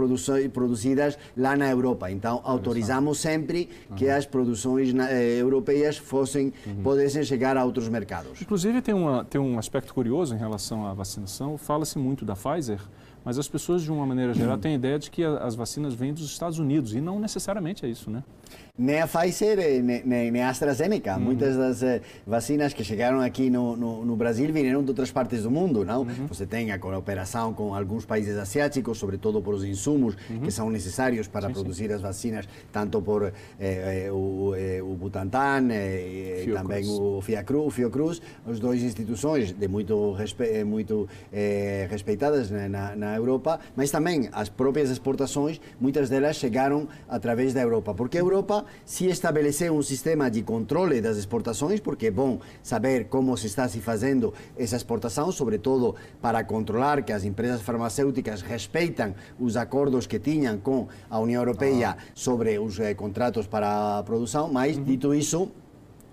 produzidas 0.53 1.17
lá 1.35 1.57
na 1.57 1.71
Europa. 1.71 2.11
Então, 2.11 2.43
autorizamos 2.45 3.19
sempre 3.19 3.67
que 3.97 4.11
as 4.11 4.27
produções 4.27 4.95
eh, 4.95 5.39
europeias 5.41 5.97
fossem 5.97 6.53
uhum. 6.67 6.83
pudessem 6.83 7.25
chegar 7.25 7.57
a 7.57 7.65
outros 7.65 7.89
mercados. 7.89 8.43
Inclusive 8.43 8.83
tem 8.83 8.95
uma 8.95 9.25
tem 9.25 9.41
um 9.41 9.59
aspecto 9.59 9.95
curioso 9.95 10.35
em 10.35 10.39
relação 10.39 10.87
à 10.87 10.93
vacinação. 10.93 11.57
Fala-se 11.57 11.99
muito 11.99 12.27
da 12.27 12.37
Pfizer 12.37 12.79
mas 13.25 13.39
as 13.39 13.49
pessoas, 13.49 13.83
de 13.83 13.91
uma 13.91 14.07
maneira 14.07 14.33
geral, 14.35 14.57
têm 14.59 14.73
a 14.73 14.75
ideia 14.77 14.99
de 14.99 15.11
que 15.11 15.23
as 15.23 15.55
vacinas 15.55 15.95
vêm 15.95 16.13
dos 16.13 16.25
Estados 16.25 16.59
Unidos, 16.59 16.95
e 16.95 17.01
não 17.01 17.19
necessariamente 17.21 17.85
é 17.85 17.89
isso, 17.89 18.11
né? 18.11 18.23
Nem 18.79 19.01
a 19.01 19.07
Pfizer 19.07 19.83
nem, 19.83 20.31
nem 20.31 20.43
a 20.43 20.49
AstraZeneca. 20.49 21.15
Uhum. 21.15 21.21
Muitas 21.21 21.57
das 21.57 21.83
uh, 21.83 22.01
vacinas 22.27 22.73
que 22.73 22.85
chegaram 22.85 23.21
aqui 23.21 23.51
no, 23.51 23.77
no, 23.77 24.05
no, 24.05 24.17
Brasil 24.17 24.53
vieram 24.53 24.83
de 24.83 24.91
outras 24.91 25.11
partes 25.11 25.43
do 25.43 25.51
mundo, 25.51 25.85
não? 25.85 26.03
Uhum. 26.03 26.27
Você 26.29 26.47
tem 26.47 26.73
a 26.73 26.79
cooperação 26.79 27.53
com 27.53 27.75
alguns 27.75 28.05
países 28.05 28.37
asiáticos, 28.37 28.99
sobretudo 28.99 29.41
por 29.43 29.55
os 29.55 29.65
insumos 29.65 30.17
uhum. 30.29 30.41
que 30.41 30.51
são 30.51 30.71
necessários 30.71 31.29
para 31.29 31.49
sim, 31.49 31.55
produzir 31.55 31.89
sim. 31.89 31.95
as 31.95 32.01
vacinas, 32.01 32.49
tanto 32.73 33.01
por 33.03 33.25
eh, 33.25 33.33
eh, 33.59 34.13
o, 34.13 34.55
eh, 34.57 34.83
o 34.83 34.95
Butantan 34.95 35.69
e 35.71 36.47
eh, 36.47 36.53
também 36.55 36.87
o 36.89 37.21
Fiocruz, 37.21 37.67
o 37.67 37.71
Fiocruz, 37.71 38.23
as 38.47 38.59
duas 38.59 38.83
instituições 38.83 39.53
de 39.53 39.69
muito, 39.69 40.13
respe 40.13 40.65
muito 40.65 41.09
respeitadas 41.89 42.51
na, 42.51 42.69
na, 42.69 42.97
na 42.97 43.17
Europa, 43.17 43.61
mas 43.77 43.91
também 43.91 44.29
as 44.33 44.49
próprias 44.49 44.91
exportações, 44.91 45.61
muitas 45.81 46.09
delas 46.09 46.37
chegaram 46.37 46.89
através 47.09 47.53
da 47.55 47.61
Europa. 47.61 47.95
Porque 47.95 48.19
a 48.19 48.21
Europa 48.21 48.60
se 48.85 49.07
estabeleceu 49.07 49.75
um 49.75 49.83
sistema 49.83 50.31
de 50.31 50.43
controle 50.43 51.01
das 51.01 51.17
exportações, 51.17 51.81
porque 51.81 52.07
é 52.07 52.11
bom 52.11 52.41
saber 52.63 53.07
como 53.07 53.37
se 53.37 53.47
está 53.47 53.69
se 53.69 53.81
fazendo 53.81 54.33
essa 54.57 54.77
exportação, 54.77 55.31
sobretudo 55.33 55.95
para 56.21 56.43
controlar 56.45 57.03
que 57.03 57.13
as 57.13 57.25
empresas 57.25 57.63
farmacêuticas 57.63 58.43
respeitam 58.43 59.15
os 59.39 59.57
acordos 59.57 60.07
que 60.07 60.19
tinham 60.19 60.59
com 60.59 60.89
a 61.09 61.19
União 61.19 61.41
Europeia 61.41 61.97
ah. 61.99 62.03
sobre 62.15 62.59
os 62.59 62.79
eh, 62.79 62.95
contratos 62.95 63.47
para 63.47 63.99
a 63.99 64.03
produção, 64.03 64.53
mas, 64.53 64.77
uhum. 64.77 64.85
dito 64.85 65.15
isso, 65.15 65.51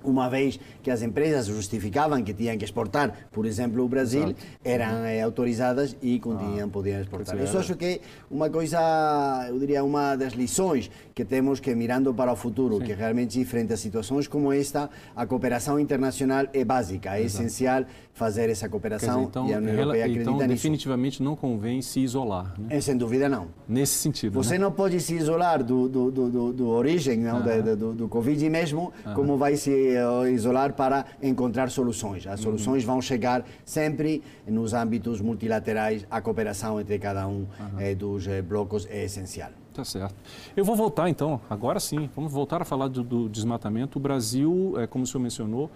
uma 0.09 0.29
vez 0.29 0.59
que 0.81 0.89
as 0.89 1.01
empresas 1.01 1.47
justificavam 1.47 2.23
que 2.23 2.33
tinham 2.33 2.57
que 2.57 2.63
exportar, 2.63 3.27
por 3.31 3.45
exemplo, 3.45 3.83
o 3.83 3.87
Brasil, 3.87 4.23
Exato. 4.23 4.45
eram 4.63 5.05
eh, 5.05 5.21
autorizadas 5.21 5.95
e 6.01 6.19
continuam, 6.19 6.65
ah, 6.65 6.71
podiam 6.71 7.01
exportar. 7.01 7.37
Isso 7.43 7.57
acho 7.57 7.75
que 7.75 7.85
é 7.85 7.99
uma 8.31 8.49
coisa, 8.49 9.45
eu 9.49 9.59
diria, 9.59 9.83
uma 9.83 10.15
das 10.15 10.33
lições 10.33 10.89
que 11.13 11.25
temos 11.25 11.59
que, 11.59 11.73
mirando 11.75 12.13
para 12.13 12.31
o 12.31 12.35
futuro, 12.35 12.77
Sim. 12.77 12.85
que 12.85 12.93
realmente, 12.93 13.43
frente 13.45 13.73
a 13.73 13.77
situações 13.77 14.27
como 14.27 14.51
esta, 14.53 14.89
a 15.15 15.25
cooperação 15.25 15.79
internacional 15.79 16.45
é 16.53 16.63
básica, 16.63 17.17
é 17.17 17.23
Exato. 17.23 17.43
essencial 17.43 17.85
fazer 18.17 18.49
essa 18.49 18.67
cooperação 18.67 19.17
dizer, 19.17 19.27
então, 19.27 19.47
e 19.47 19.53
a 19.53 19.57
União 19.57 19.73
Europeia 19.75 20.05
acredita 20.05 20.21
então, 20.23 20.37
nisso. 20.37 20.47
definitivamente 20.47 21.21
não 21.21 21.35
convém 21.35 21.83
se 21.83 21.99
isolar, 21.99 22.55
né? 22.57 22.77
É, 22.77 22.81
sem 22.81 22.97
dúvida 22.97 23.29
não. 23.29 23.49
Nesse 23.67 23.93
sentido, 23.93 24.33
Você 24.33 24.53
né? 24.53 24.59
não 24.59 24.71
pode 24.71 24.99
se 24.99 25.13
isolar 25.13 25.63
do, 25.63 25.87
do, 25.87 26.09
do, 26.09 26.53
do 26.53 26.67
origem, 26.67 27.19
não, 27.19 27.41
do, 27.41 27.75
do, 27.75 27.93
do 27.93 28.07
Covid 28.07 28.49
mesmo, 28.49 28.91
como 29.13 29.37
vai 29.37 29.55
se 29.55 29.71
eh, 29.71 30.31
isolar 30.31 30.73
para 30.73 31.05
encontrar 31.21 31.69
soluções. 31.69 32.25
As 32.25 32.39
soluções 32.39 32.83
uhum. 32.83 32.93
vão 32.93 33.01
chegar 33.01 33.45
sempre 33.63 34.23
nos 34.47 34.73
âmbitos 34.73 35.21
multilaterais, 35.21 36.03
a 36.09 36.19
cooperação 36.19 36.81
entre 36.81 36.97
cada 36.97 37.27
um 37.27 37.45
uhum. 37.59 37.95
dos 37.95 38.27
eh, 38.27 38.41
blocos 38.41 38.87
é 38.89 39.03
essencial. 39.03 39.51
Tá 39.75 39.85
certo. 39.85 40.15
Eu 40.55 40.65
vou 40.65 40.75
voltar 40.75 41.07
então, 41.07 41.39
agora 41.47 41.79
sim, 41.79 42.09
vamos 42.15 42.31
voltar 42.31 42.63
a 42.63 42.65
falar 42.65 42.87
do, 42.87 43.03
do 43.03 43.29
desmatamento. 43.29 43.99
O 43.99 44.01
Brasil, 44.01 44.73
é, 44.77 44.87
como 44.87 45.03
o 45.03 45.07
senhor 45.07 45.21
mencionou, 45.21 45.69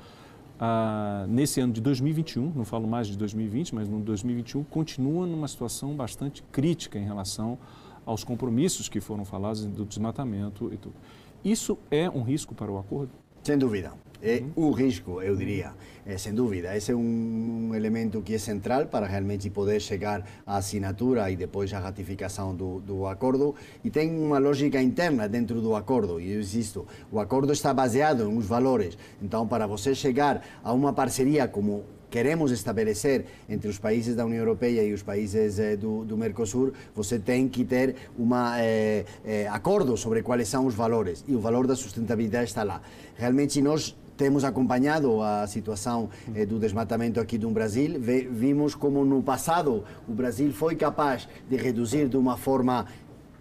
ah, 0.63 1.25
nesse 1.27 1.59
ano 1.59 1.73
de 1.73 1.81
2021, 1.81 2.53
não 2.55 2.63
falo 2.63 2.87
mais 2.87 3.07
de 3.07 3.17
2020, 3.17 3.73
mas 3.73 3.89
no 3.89 3.99
2021, 3.99 4.63
continua 4.65 5.25
numa 5.25 5.47
situação 5.47 5.95
bastante 5.95 6.43
crítica 6.51 6.99
em 6.99 7.03
relação 7.03 7.57
aos 8.05 8.23
compromissos 8.23 8.87
que 8.87 9.01
foram 9.01 9.25
falados 9.25 9.65
do 9.65 9.83
desmatamento 9.83 10.71
e 10.71 10.77
tudo. 10.77 10.93
Isso 11.43 11.79
é 11.89 12.07
um 12.07 12.21
risco 12.21 12.53
para 12.53 12.71
o 12.71 12.77
acordo? 12.77 13.09
Sem 13.43 13.57
dúvida. 13.57 13.91
É 14.23 14.43
o 14.55 14.69
risco, 14.69 15.19
eu 15.19 15.35
diria, 15.35 15.73
é, 16.05 16.15
sem 16.15 16.31
dúvida. 16.31 16.77
Esse 16.77 16.91
é 16.91 16.95
um, 16.95 17.69
um, 17.69 17.75
elemento 17.75 18.21
que 18.21 18.35
é 18.35 18.37
central 18.37 18.85
para 18.85 19.07
realmente 19.07 19.49
poder 19.49 19.81
chegar 19.81 20.23
à 20.45 20.57
assinatura 20.57 21.31
e 21.31 21.35
depois 21.35 21.73
à 21.73 21.79
ratificação 21.79 22.55
do, 22.55 22.79
do 22.81 23.07
acordo. 23.07 23.55
E 23.83 23.89
tem 23.89 24.15
uma 24.15 24.37
lógica 24.37 24.79
interna 24.79 25.27
dentro 25.27 25.59
do 25.59 25.75
acordo, 25.75 26.19
e 26.19 26.33
eu 26.33 26.41
insisto, 26.41 26.85
o 27.11 27.19
acordo 27.19 27.51
está 27.51 27.73
baseado 27.73 28.21
em 28.21 28.27
uns 28.37 28.45
valores. 28.45 28.95
Então, 29.19 29.47
para 29.47 29.65
você 29.65 29.95
chegar 29.95 30.45
a 30.63 30.71
uma 30.71 30.93
parceria 30.93 31.47
como 31.47 31.83
queremos 32.11 32.51
estabelecer 32.51 33.25
entre 33.49 33.69
os 33.69 33.79
países 33.79 34.15
da 34.15 34.25
União 34.25 34.39
Europeia 34.39 34.83
e 34.83 34.93
os 34.93 35.01
países 35.01 35.57
eh, 35.57 35.77
do, 35.77 36.03
do, 36.03 36.17
Mercosul, 36.17 36.73
você 36.93 37.17
tem 37.17 37.47
que 37.47 37.63
ter 37.63 37.95
um 38.19 38.29
eh, 38.57 39.05
eh, 39.23 39.47
acordo 39.47 39.95
sobre 39.95 40.21
quais 40.21 40.45
são 40.49 40.65
os 40.67 40.75
valores 40.75 41.23
e 41.25 41.33
o 41.33 41.39
valor 41.39 41.65
da 41.65 41.75
sustentabilidade 41.75 42.49
está 42.49 42.63
lá. 42.63 42.81
Realmente 43.15 43.61
nós 43.61 43.95
temos 44.21 44.43
acompanhado 44.43 45.19
a 45.23 45.47
situação 45.47 46.07
eh, 46.35 46.45
do 46.45 46.59
desmatamento 46.59 47.19
aqui 47.19 47.39
no 47.39 47.49
Brasil. 47.49 47.99
vimos 48.29 48.75
como 48.75 49.03
no 49.03 49.23
passado 49.23 49.83
o 50.07 50.13
Brasil 50.13 50.53
foi 50.53 50.75
capaz 50.75 51.27
de 51.49 51.57
reduzir 51.57 52.07
de 52.07 52.17
uma 52.17 52.37
forma 52.37 52.85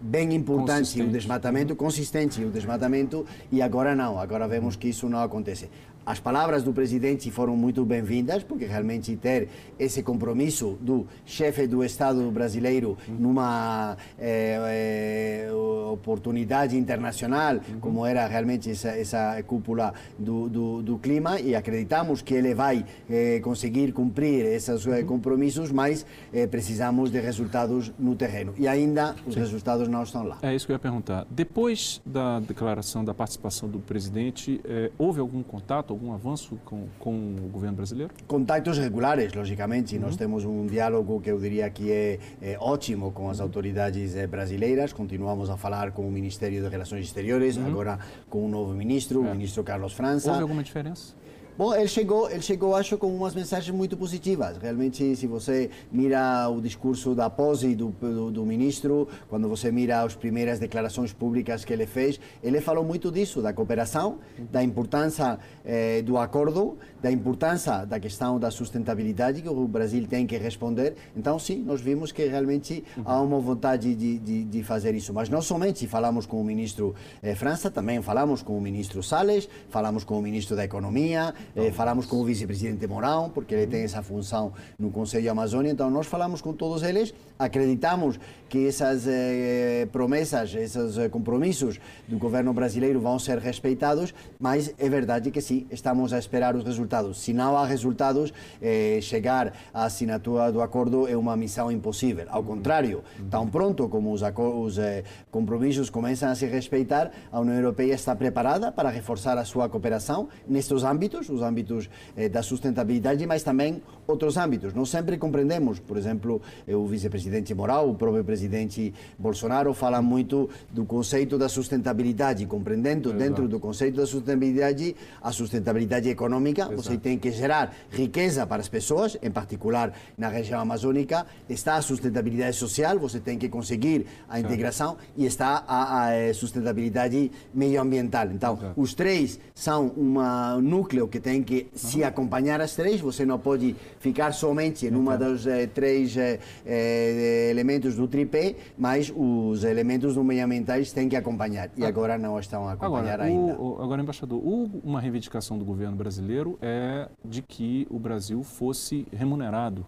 bem 0.01 0.35
importante 0.35 1.03
o 1.03 1.09
desmatamento, 1.09 1.77
consistente 1.77 2.43
o 2.43 2.49
desmatamento, 2.49 3.27
e 3.53 3.61
agora 3.61 3.95
não, 3.95 4.19
agora 4.19 4.49
vemos 4.49 4.75
que 4.75 4.89
isso 4.89 5.07
não 5.07 5.21
acontece. 5.21 5.69
As 6.05 6.19
palavras 6.19 6.63
do 6.63 6.73
presidente 6.73 7.31
foram 7.31 7.55
muito 7.55 7.85
bem-vindas, 7.85 8.43
porque 8.43 8.65
realmente 8.65 9.15
ter 9.17 9.49
esse 9.79 10.03
compromisso 10.03 10.79
do 10.81 11.07
chefe 11.27 11.67
do 11.67 11.85
Estado 11.85 12.29
brasileiro 12.31 12.97
numa 13.07 13.97
é, 14.19 15.47
é, 15.47 15.53
oportunidade 15.93 16.77
internacional, 16.77 17.61
como 17.81 18.07
era 18.07 18.27
realmente 18.27 18.71
essa, 18.71 18.89
essa 18.89 19.43
cúpula 19.43 19.93
do, 20.19 20.49
do, 20.49 20.83
do, 20.83 20.99
clima, 20.99 21.39
e 21.39 21.55
acreditamos 21.55 22.23
que 22.23 22.33
ele 22.33 22.55
vai 22.55 22.85
é, 23.09 23.39
conseguir 23.41 23.93
cumprir 23.93 24.47
esses 24.47 24.87
compromissos, 25.07 25.71
mas 25.71 26.07
precisamos 26.51 27.11
de 27.11 27.21
resultados 27.21 27.93
no 27.99 28.15
terreno. 28.15 28.55
E 28.57 28.67
ainda 28.67 29.15
os 29.27 29.35
Sim. 29.35 29.41
resultados 29.41 29.87
não 29.87 30.03
estão 30.03 30.23
lá. 30.23 30.39
É 30.43 30.55
isso 30.55 30.65
que 30.65 30.73
eu 30.73 30.75
ia 30.75 30.81
perguntar. 30.81 31.27
Depois 31.31 32.01
da 32.07 32.41
declaração 32.41 33.05
da 33.05 33.13
participação 33.13 33.69
do 33.69 33.81
presidente, 33.81 34.61
houve 34.99 35.21
algum 35.21 35.43
contato? 35.43 35.90
Algum 35.93 36.13
avanço 36.13 36.59
com, 36.65 36.87
com 36.99 37.15
o 37.15 37.49
governo 37.49 37.77
brasileiro? 37.77 38.13
Contactos 38.27 38.79
regulares, 38.79 39.33
logicamente. 39.33 39.97
Uhum. 39.97 40.03
Nós 40.03 40.17
temos 40.17 40.45
um 40.45 40.67
diálogo 40.67 41.21
que 41.21 41.31
eu 41.31 41.39
diria 41.39 41.69
que 41.71 41.91
é, 41.91 42.19
é 42.41 42.57
ótimo 42.59 43.13
com 43.13 43.29
as 43.31 43.41
autoridades 43.41 44.17
eh, 44.17 44.27
brasileiras. 44.27 44.93
Continuamos 44.93 45.51
a 45.51 45.57
falar 45.57 45.93
com 45.93 46.07
o 46.07 46.11
Ministério 46.11 46.63
de 46.63 46.69
Relações 46.69 47.05
Exteriores, 47.05 47.57
uhum. 47.57 47.67
agora 47.67 47.99
com 48.29 48.45
o 48.45 48.49
novo 48.49 48.73
ministro, 48.75 49.25
é. 49.25 49.29
o 49.29 49.33
ministro 49.33 49.63
Carlos 49.63 49.93
França. 49.93 50.31
Houve 50.31 50.43
alguma 50.43 50.63
diferença? 50.63 51.15
Bom, 51.59 51.75
ele 51.75 51.89
chegou, 51.89 52.31
ele 52.31 52.41
chegou, 52.41 52.75
acho, 52.75 52.97
com 52.97 53.15
umas 53.15 53.35
mensagens 53.35 53.75
muito 53.75 53.97
positivas. 53.97 54.57
Realmente, 54.57 55.15
se 55.15 55.27
você 55.27 55.69
mira 55.93 56.49
o 56.49 56.61
discurso 56.61 57.15
da 57.15 57.29
pose 57.29 57.75
do, 57.75 57.89
do, 57.89 58.31
do, 58.31 58.47
ministro, 58.47 59.09
quando 59.29 59.49
você 59.49 59.71
mira 59.71 60.03
as 60.03 60.15
primeiras 60.15 60.59
declarações 60.59 61.13
públicas 61.13 61.65
que 61.65 61.73
ele 61.73 61.87
fez, 61.87 62.19
ele 62.43 62.61
falou 62.61 62.85
muito 62.85 63.11
disso, 63.11 63.43
da 63.43 63.53
cooperação, 63.53 64.19
da 64.51 64.63
importância 64.63 65.39
eh, 65.65 66.01
do 66.03 66.17
acordo, 66.17 66.79
da 67.03 67.11
importância 67.11 67.85
da 67.85 68.01
questão 68.01 68.39
da 68.39 68.51
sustentabilidade 68.51 69.43
que 69.43 69.49
o 69.49 69.69
Brasil 69.69 70.07
tem 70.07 70.27
que 70.27 70.39
responder. 70.39 70.95
Então, 71.17 71.39
sim, 71.39 71.63
nós 71.63 71.81
vimos 71.81 72.11
que 72.13 72.25
realmente 72.27 72.83
há 73.05 73.21
uma 73.21 73.39
vontade 73.39 73.95
de, 73.95 74.19
de, 74.19 74.45
de 74.45 74.63
fazer 74.63 74.95
isso. 74.95 75.13
Mas 75.13 75.29
não 75.29 75.43
somente 75.43 75.87
falamos 75.87 76.25
com 76.25 76.41
o 76.41 76.45
ministro 76.45 76.95
eh, 77.23 77.35
França, 77.35 77.71
também 77.71 78.01
falamos 78.01 78.43
com 78.43 78.57
o 78.57 78.61
ministro 78.61 79.03
Salles, 79.03 79.49
falamos 79.69 80.05
com 80.05 80.19
o 80.19 80.23
ministro 80.23 80.57
da 80.57 80.65
Economia, 80.65 81.35
eh, 81.55 81.71
falamos 81.71 82.07
com 82.07 82.17
o 82.17 82.25
vice-presidente 82.25 82.87
Mourão, 82.87 83.31
porque 83.31 83.55
ele 83.55 83.67
tem 83.67 83.83
essa 83.83 84.03
função 84.03 84.53
no 84.79 84.91
Conselho 84.91 85.31
Amazônia, 85.31 85.71
então 85.71 85.91
nós 85.91 86.07
falamos 86.07 86.41
com 86.41 86.53
todos 86.53 86.83
eles, 86.83 87.15
acreditamos 87.39 88.19
que 88.49 88.67
essas 88.67 89.07
eh, 89.07 89.89
promessas, 89.93 90.55
esses 90.55 90.99
eh, 90.99 91.09
compromissos 91.09 91.81
do 92.09 92.19
governo 92.19 92.53
brasileiro 92.53 93.01
vão 93.01 93.19
ser 93.19 93.39
respeitados, 93.39 94.13
mas 94.39 94.75
é 94.77 94.89
verdade 94.89 95.31
que 95.31 95.41
sim, 95.41 95.67
estamos 95.71 96.13
a 96.13 96.19
esperar 96.19 96.57
os 96.57 96.65
resultados. 96.65 97.21
Se 97.21 97.33
não 97.33 97.57
há 97.57 97.65
resultados, 97.65 98.35
eh, 98.61 98.99
chegar 99.01 99.53
à 99.73 99.85
assinatura 99.85 100.51
do 100.51 100.61
acordo 100.61 101.07
é 101.07 101.17
uma 101.17 101.37
missão 101.37 101.71
impossível. 101.71 102.27
Ao 102.29 102.43
contrário, 102.43 103.05
tão 103.31 103.47
pronto 103.49 103.89
como 103.89 104.13
os, 104.13 104.21
os 104.23 104.79
eh, 104.79 105.05
compromissos 105.31 105.89
começam 105.89 106.29
a 106.29 106.35
se 106.35 106.47
respeitar, 106.47 107.13
a 107.31 107.41
União 107.41 107.55
Europeia 107.55 107.95
está 107.95 108.17
preparada 108.17 108.73
para 108.73 108.91
reforçar 108.91 109.39
a 109.39 109.45
sua 109.45 109.69
cooperação 109.69 110.29
nestes 110.49 110.83
âmbitos, 110.83 111.30
os 111.31 111.43
âmbitos 111.43 111.89
eh, 112.17 112.29
da 112.29 112.43
sustentabilidade, 112.43 113.27
mas 113.27 113.43
também 113.43 113.83
outros 114.07 114.37
âmbitos. 114.37 114.75
Nós 114.75 114.89
sempre 114.89 115.17
compreendemos, 115.17 115.79
por 115.79 115.97
exemplo, 115.97 116.41
eh, 116.67 116.75
o 116.75 116.87
vice-presidente 116.87 117.55
Moral, 117.55 117.89
o 117.89 117.95
próprio 117.95 118.25
presidente 118.25 118.93
Bolsonaro 119.19 119.73
fala 119.73 120.03
muito 120.03 120.49
do 120.71 120.85
conceito 120.85 121.39
da 121.39 121.49
sustentabilidade, 121.49 122.45
compreendendo 122.47 123.11
Exato. 123.11 123.23
dentro 123.23 123.49
do 123.49 123.61
conceito 123.61 123.97
da 123.97 124.07
sustentabilidade 124.07 124.97
a 125.23 125.33
sustentabilidade 125.33 126.09
econômica. 126.09 126.63
Exato. 126.63 126.77
Você 126.77 126.97
tem 126.97 127.19
que 127.19 127.31
gerar 127.31 127.75
riqueza 127.91 128.47
para 128.47 128.61
as 128.61 128.69
pessoas, 128.69 129.17
em 129.23 129.31
particular 129.31 129.93
na 130.17 130.29
região 130.29 130.61
amazônica. 130.61 131.27
Está 131.49 131.77
a 131.77 131.83
sustentabilidade 131.83 132.57
social, 132.57 132.99
você 132.99 133.21
tem 133.21 133.39
que 133.39 133.49
conseguir 133.49 134.07
a 134.29 134.41
integração 134.41 134.97
e 135.17 135.27
está 135.27 135.65
a, 135.67 136.05
a 136.05 136.15
eh, 136.15 136.33
sustentabilidade 136.33 137.31
medioambiental. 137.55 138.27
Então, 138.33 138.55
Exato. 138.55 138.81
os 138.81 138.95
três 138.95 139.39
são 139.55 139.93
um 139.97 140.61
núcleo 140.61 141.07
que 141.09 141.20
tem 141.21 141.43
que 141.43 141.69
se 141.75 142.03
acompanhar 142.03 142.61
as 142.61 142.75
três. 142.75 143.01
Você 143.01 143.25
não 143.25 143.39
pode 143.39 143.77
ficar 143.99 144.33
somente 144.33 144.87
em 144.87 144.95
uma 144.95 145.17
dos 145.17 145.47
eh, 145.47 145.67
três 145.67 146.17
eh, 146.17 146.41
eh, 146.67 147.49
elementos 147.51 147.95
do 147.95 148.09
tripé, 148.09 148.57
mas 148.77 149.13
os 149.15 149.65
elementos 149.65 150.15
do 150.15 150.25
meio 150.25 150.45
ambientais 150.45 150.93
têm 150.93 151.09
que 151.09 151.17
acompanhar. 151.17 151.71
E 151.77 151.85
ah. 151.85 151.89
agora 151.89 152.19
não 152.19 152.39
estão 152.39 152.69
a 152.69 152.73
acompanhar 152.73 153.15
agora, 153.15 153.25
ainda. 153.25 153.61
O, 153.61 153.83
agora, 153.83 154.03
embaixador, 154.03 154.41
uma 154.83 155.01
reivindicação 155.01 155.59
do 155.59 155.65
governo 155.65 155.97
brasileiro 155.97 156.59
é 156.61 157.09
de 157.25 157.43
que 157.43 157.87
o 157.91 157.99
Brasil 157.99 158.43
fosse 158.43 159.07
remunerado 159.13 159.87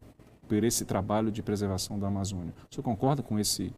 por 0.49 0.63
esse 0.65 0.85
trabalho 0.85 1.31
de 1.31 1.43
preservação 1.43 1.99
da 1.99 2.09
Amazônia. 2.09 2.53
O 2.71 2.75
senhor 2.75 2.85
concorda 2.85 3.23
com 3.23 3.39
esse 3.39 3.73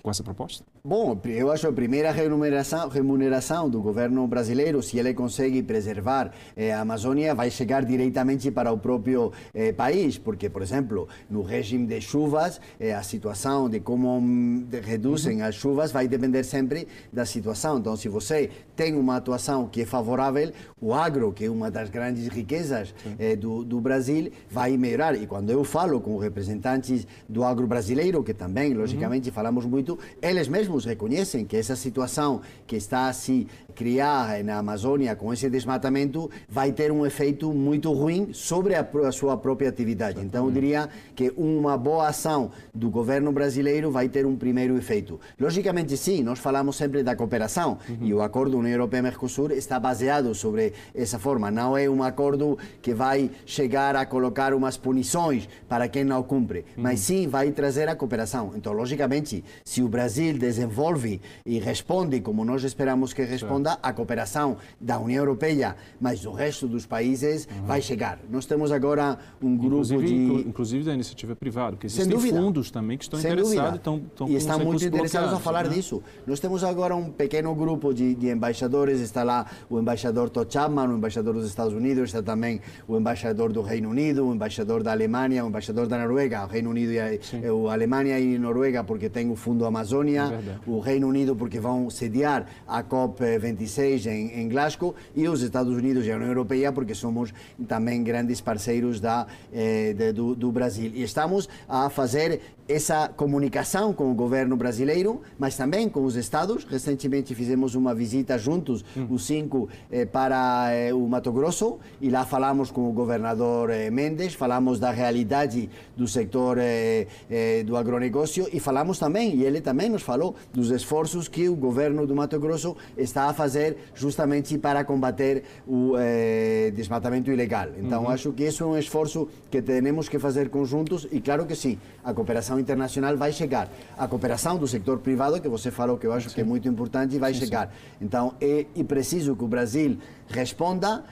com 0.00 0.10
essa 0.10 0.22
proposta? 0.22 0.64
Bom, 0.84 1.18
eu 1.24 1.50
acho 1.50 1.68
a 1.68 1.72
primeira 1.72 2.10
remuneração, 2.10 2.88
remuneração 2.88 3.68
do 3.68 3.80
governo 3.80 4.26
brasileiro, 4.26 4.82
se 4.82 4.98
ele 4.98 5.12
consegue 5.14 5.62
preservar 5.62 6.32
eh, 6.56 6.72
a 6.72 6.80
Amazônia, 6.80 7.34
vai 7.34 7.50
chegar 7.50 7.84
diretamente 7.84 8.50
para 8.50 8.72
o 8.72 8.78
próprio 8.78 9.32
eh, 9.54 9.72
país, 9.72 10.18
porque, 10.18 10.48
por 10.48 10.62
exemplo, 10.62 11.08
no 11.28 11.42
regime 11.42 11.86
de 11.86 12.00
chuvas, 12.00 12.60
eh, 12.78 12.94
a 12.94 13.02
situação 13.02 13.68
de 13.68 13.80
como 13.80 14.20
de, 14.68 14.80
reduzem 14.80 15.40
uhum. 15.40 15.48
as 15.48 15.54
chuvas 15.54 15.90
vai 15.90 16.06
depender 16.06 16.44
sempre 16.44 16.86
da 17.12 17.24
situação. 17.24 17.78
Então, 17.78 17.96
se 17.96 18.08
você 18.08 18.50
tem 18.76 18.94
uma 18.94 19.16
atuação 19.16 19.66
que 19.66 19.82
é 19.82 19.86
favorável, 19.86 20.52
o 20.80 20.94
agro, 20.94 21.32
que 21.32 21.44
é 21.44 21.50
uma 21.50 21.70
das 21.70 21.90
grandes 21.90 22.28
riquezas 22.28 22.94
eh, 23.18 23.36
do, 23.36 23.64
do 23.64 23.80
Brasil, 23.80 24.30
vai 24.50 24.76
melhorar. 24.76 25.14
E 25.14 25.26
quando 25.26 25.50
eu 25.50 25.64
falo 25.64 26.00
com 26.00 26.16
representantes 26.18 27.06
do 27.28 27.44
agro 27.44 27.66
brasileiro, 27.66 28.22
que 28.22 28.34
também, 28.34 28.74
logicamente, 28.74 29.28
uhum. 29.28 29.34
falamos 29.34 29.64
muito, 29.64 29.81
eles 30.20 30.48
mesmos 30.48 30.84
reconhecem 30.84 31.44
que 31.44 31.56
essa 31.56 31.76
situação 31.76 32.40
que 32.66 32.76
está 32.76 33.08
a 33.08 33.12
se 33.12 33.46
criar 33.72 34.44
na 34.44 34.58
Amazônia 34.58 35.16
com 35.16 35.32
esse 35.32 35.48
desmatamento 35.48 36.30
vai 36.48 36.72
ter 36.72 36.92
um 36.92 37.04
efeito 37.04 37.52
muito 37.52 37.92
ruim 37.92 38.32
sobre 38.32 38.74
a, 38.74 38.86
a 39.06 39.12
sua 39.12 39.36
própria 39.36 39.68
atividade. 39.68 40.20
Então, 40.20 40.46
eu 40.46 40.52
diria 40.52 40.88
que 41.14 41.32
uma 41.36 41.76
boa 41.76 42.08
ação 42.08 42.50
do 42.74 42.90
governo 42.90 43.32
brasileiro 43.32 43.90
vai 43.90 44.08
ter 44.08 44.26
um 44.26 44.36
primeiro 44.36 44.76
efeito. 44.76 45.18
Logicamente, 45.40 45.96
sim, 45.96 46.22
nós 46.22 46.38
falamos 46.38 46.76
sempre 46.76 47.02
da 47.02 47.16
cooperação 47.16 47.78
uhum. 47.88 47.98
e 48.02 48.14
o 48.14 48.22
acordo 48.22 48.58
União 48.58 48.72
Europeia-Mercosul 48.72 49.52
está 49.52 49.80
baseado 49.80 50.34
sobre 50.34 50.72
essa 50.94 51.18
forma. 51.18 51.50
Não 51.50 51.76
é 51.76 51.88
um 51.88 52.02
acordo 52.02 52.58
que 52.80 52.94
vai 52.94 53.30
chegar 53.46 53.96
a 53.96 54.04
colocar 54.06 54.54
umas 54.54 54.76
punições 54.76 55.48
para 55.68 55.88
quem 55.88 56.04
não 56.04 56.22
cumpre, 56.22 56.60
uhum. 56.76 56.82
mas 56.82 57.00
sim 57.00 57.26
vai 57.26 57.50
trazer 57.50 57.88
a 57.88 57.96
cooperação. 57.96 58.52
Então, 58.54 58.72
logicamente, 58.72 59.42
se 59.72 59.82
o 59.82 59.88
Brasil 59.88 60.36
desenvolve 60.36 61.18
e 61.46 61.58
responde 61.58 62.20
como 62.20 62.44
nós 62.44 62.62
esperamos 62.62 63.14
que 63.14 63.22
responda, 63.22 63.78
a 63.82 63.90
cooperação 63.90 64.58
da 64.78 64.98
União 64.98 65.20
Europeia, 65.20 65.76
mas 65.98 66.20
do 66.20 66.30
resto 66.30 66.68
dos 66.68 66.84
países 66.84 67.48
uhum. 67.50 67.64
vai 67.64 67.80
chegar. 67.80 68.18
Nós 68.28 68.44
temos 68.44 68.70
agora 68.70 69.18
um 69.40 69.56
grupo 69.56 69.76
inclusive, 69.76 70.06
de... 70.06 70.48
Inclusive 70.48 70.84
da 70.84 70.92
iniciativa 70.92 71.34
privada, 71.34 71.72
porque 71.72 71.86
existem 71.86 72.18
fundos 72.18 72.70
também 72.70 72.98
que 72.98 73.04
estão 73.04 73.18
Sem 73.18 73.32
interessados. 73.32 73.76
Estão, 73.76 73.96
estão 73.96 74.28
e 74.28 74.34
estão 74.34 74.58
muito 74.58 74.84
interessados 74.84 75.32
a 75.32 75.38
falar 75.38 75.64
né? 75.64 75.74
disso. 75.74 76.02
Nós 76.26 76.38
temos 76.38 76.62
agora 76.62 76.94
um 76.94 77.10
pequeno 77.10 77.54
grupo 77.54 77.94
de, 77.94 78.14
de 78.14 78.28
embaixadores, 78.28 79.00
está 79.00 79.22
lá 79.22 79.46
o 79.70 79.80
embaixador 79.80 80.28
Todd 80.28 80.52
Chapman, 80.52 80.88
o 80.88 80.98
embaixador 80.98 81.32
dos 81.32 81.46
Estados 81.46 81.72
Unidos, 81.72 82.10
está 82.10 82.22
também 82.22 82.60
o 82.86 82.98
embaixador 82.98 83.50
do 83.50 83.62
Reino 83.62 83.88
Unido, 83.88 84.26
o 84.26 84.34
embaixador 84.34 84.82
da 84.82 84.92
Alemanha, 84.92 85.42
o 85.46 85.48
embaixador 85.48 85.86
da 85.86 85.96
Noruega, 85.96 86.44
o 86.44 86.46
Reino 86.46 86.68
Unido 86.68 86.92
e 86.92 87.00
a, 87.00 87.06
a 87.06 87.72
Alemanha 87.72 88.18
e 88.18 88.36
a 88.36 88.38
Noruega 88.38 88.84
porque 88.84 89.08
tem 89.08 89.30
o 89.30 89.34
Fundo 89.34 89.61
Amazônia, 89.66 90.22
é 90.22 90.70
o 90.70 90.78
Reino 90.80 91.08
Unido 91.08 91.34
porque 91.36 91.58
vão 91.58 91.88
sediar 91.90 92.46
a 92.66 92.82
COP26 92.82 94.06
em, 94.06 94.40
em, 94.40 94.48
Glasgow 94.48 94.94
e 95.14 95.28
os 95.28 95.42
Estados 95.42 95.74
Unidos 95.74 96.06
e 96.06 96.12
a 96.12 96.16
União 96.16 96.28
Europeia 96.28 96.72
porque 96.72 96.94
somos 96.94 97.32
também 97.66 98.02
grandes 98.02 98.40
parceiros 98.40 99.00
da, 99.00 99.26
eh, 99.52 99.94
de, 99.96 100.12
do, 100.12 100.34
do 100.34 100.52
Brasil. 100.52 100.90
E 100.94 101.02
estamos 101.02 101.48
a 101.68 101.88
fazer 101.90 102.40
essa 102.68 103.08
comunicação 103.08 103.92
com 103.92 104.10
o 104.10 104.14
governo 104.14 104.56
brasileiro, 104.56 105.22
mas 105.38 105.56
também 105.56 105.88
com 105.88 106.04
os 106.04 106.16
estados. 106.16 106.64
Recentemente 106.64 107.34
fizemos 107.34 107.74
uma 107.74 107.94
visita 107.94 108.38
juntos, 108.38 108.84
hum. 108.96 109.06
os 109.10 109.26
cinco, 109.26 109.68
eh, 109.90 110.06
para 110.06 110.70
eh, 110.72 110.92
o 110.92 111.06
Mato 111.06 111.32
Grosso, 111.32 111.78
e 112.00 112.08
lá 112.08 112.24
falamos 112.24 112.70
com 112.70 112.88
o 112.88 112.92
governador 112.92 113.70
eh, 113.70 113.90
Mendes, 113.90 114.34
falamos 114.34 114.78
da 114.78 114.90
realidade 114.90 115.68
do 115.96 116.06
setor 116.06 116.58
eh, 116.58 117.06
eh, 117.30 117.62
do 117.64 117.76
agronegócio 117.76 118.48
e 118.52 118.60
falamos 118.60 118.98
também, 118.98 119.34
e 119.36 119.44
ele 119.44 119.60
também 119.60 119.88
nos 119.88 120.02
falou, 120.02 120.34
dos 120.52 120.70
esforços 120.70 121.28
que 121.28 121.48
o 121.48 121.56
governo 121.56 122.06
do 122.06 122.14
Mato 122.14 122.38
Grosso 122.38 122.76
está 122.96 123.24
a 123.24 123.34
fazer 123.34 123.76
justamente 123.94 124.56
para 124.58 124.84
combater 124.84 125.42
o 125.66 125.94
eh, 125.98 126.72
desmatamento 126.74 127.30
ilegal. 127.30 127.68
Então, 127.78 128.04
uhum. 128.04 128.10
acho 128.10 128.32
que 128.32 128.44
isso 128.44 128.64
é 128.64 128.66
um 128.66 128.78
esforço 128.78 129.28
que 129.50 129.60
temos 129.62 130.08
que 130.08 130.18
fazer 130.18 130.48
conjuntos 130.48 131.06
e, 131.10 131.20
claro 131.20 131.46
que 131.46 131.54
sim, 131.54 131.78
a 132.04 132.12
cooperação 132.12 132.51
internacional 132.58 133.16
vai 133.16 133.32
chegar. 133.32 133.68
A 133.96 134.06
cooperação 134.06 134.58
do 134.58 134.66
setor 134.66 134.98
privado, 134.98 135.40
que 135.40 135.48
você 135.48 135.70
falou 135.70 135.96
que 135.98 136.06
eu 136.06 136.12
acho 136.12 136.28
sim. 136.28 136.34
que 136.34 136.40
é 136.40 136.44
muito 136.44 136.68
importante, 136.68 137.18
vai 137.18 137.34
sim, 137.34 137.40
chegar. 137.40 137.68
Sim. 137.68 138.04
Então, 138.06 138.34
é, 138.40 138.66
é 138.76 138.84
preciso 138.84 139.36
que 139.36 139.44
o 139.44 139.48
Brasil 139.48 139.98
responda 140.28 141.04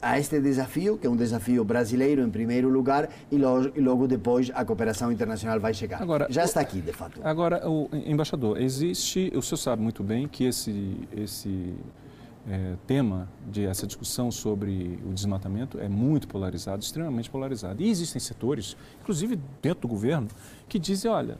a 0.00 0.18
este 0.18 0.40
desafio, 0.40 0.96
que 0.96 1.06
é 1.06 1.10
um 1.10 1.16
desafio 1.16 1.64
brasileiro 1.64 2.22
em 2.22 2.30
primeiro 2.30 2.68
lugar, 2.68 3.08
e 3.30 3.36
logo, 3.36 3.72
e 3.74 3.80
logo 3.80 4.06
depois 4.06 4.50
a 4.54 4.64
cooperação 4.64 5.10
internacional 5.10 5.58
vai 5.58 5.74
chegar. 5.74 6.00
Agora, 6.00 6.26
Já 6.30 6.44
está 6.44 6.60
aqui, 6.60 6.80
de 6.80 6.92
fato. 6.92 7.20
Agora, 7.22 7.68
o 7.68 7.88
embaixador, 7.92 8.60
existe, 8.60 9.32
o 9.34 9.42
senhor 9.42 9.58
sabe 9.58 9.82
muito 9.82 10.02
bem 10.02 10.28
que 10.28 10.44
esse, 10.44 10.96
esse 11.16 11.74
é, 12.50 12.76
tema 12.86 13.28
de 13.50 13.64
essa 13.66 13.86
discussão 13.86 14.30
sobre 14.30 14.98
o 15.04 15.12
desmatamento 15.12 15.78
é 15.78 15.88
muito 15.88 16.26
polarizado, 16.26 16.82
extremamente 16.82 17.28
polarizado. 17.28 17.82
E 17.82 17.88
existem 17.88 18.20
setores, 18.20 18.76
inclusive 19.00 19.38
dentro 19.60 19.82
do 19.82 19.88
governo, 19.88 20.28
que 20.68 20.78
dizem, 20.78 21.10
olha, 21.10 21.38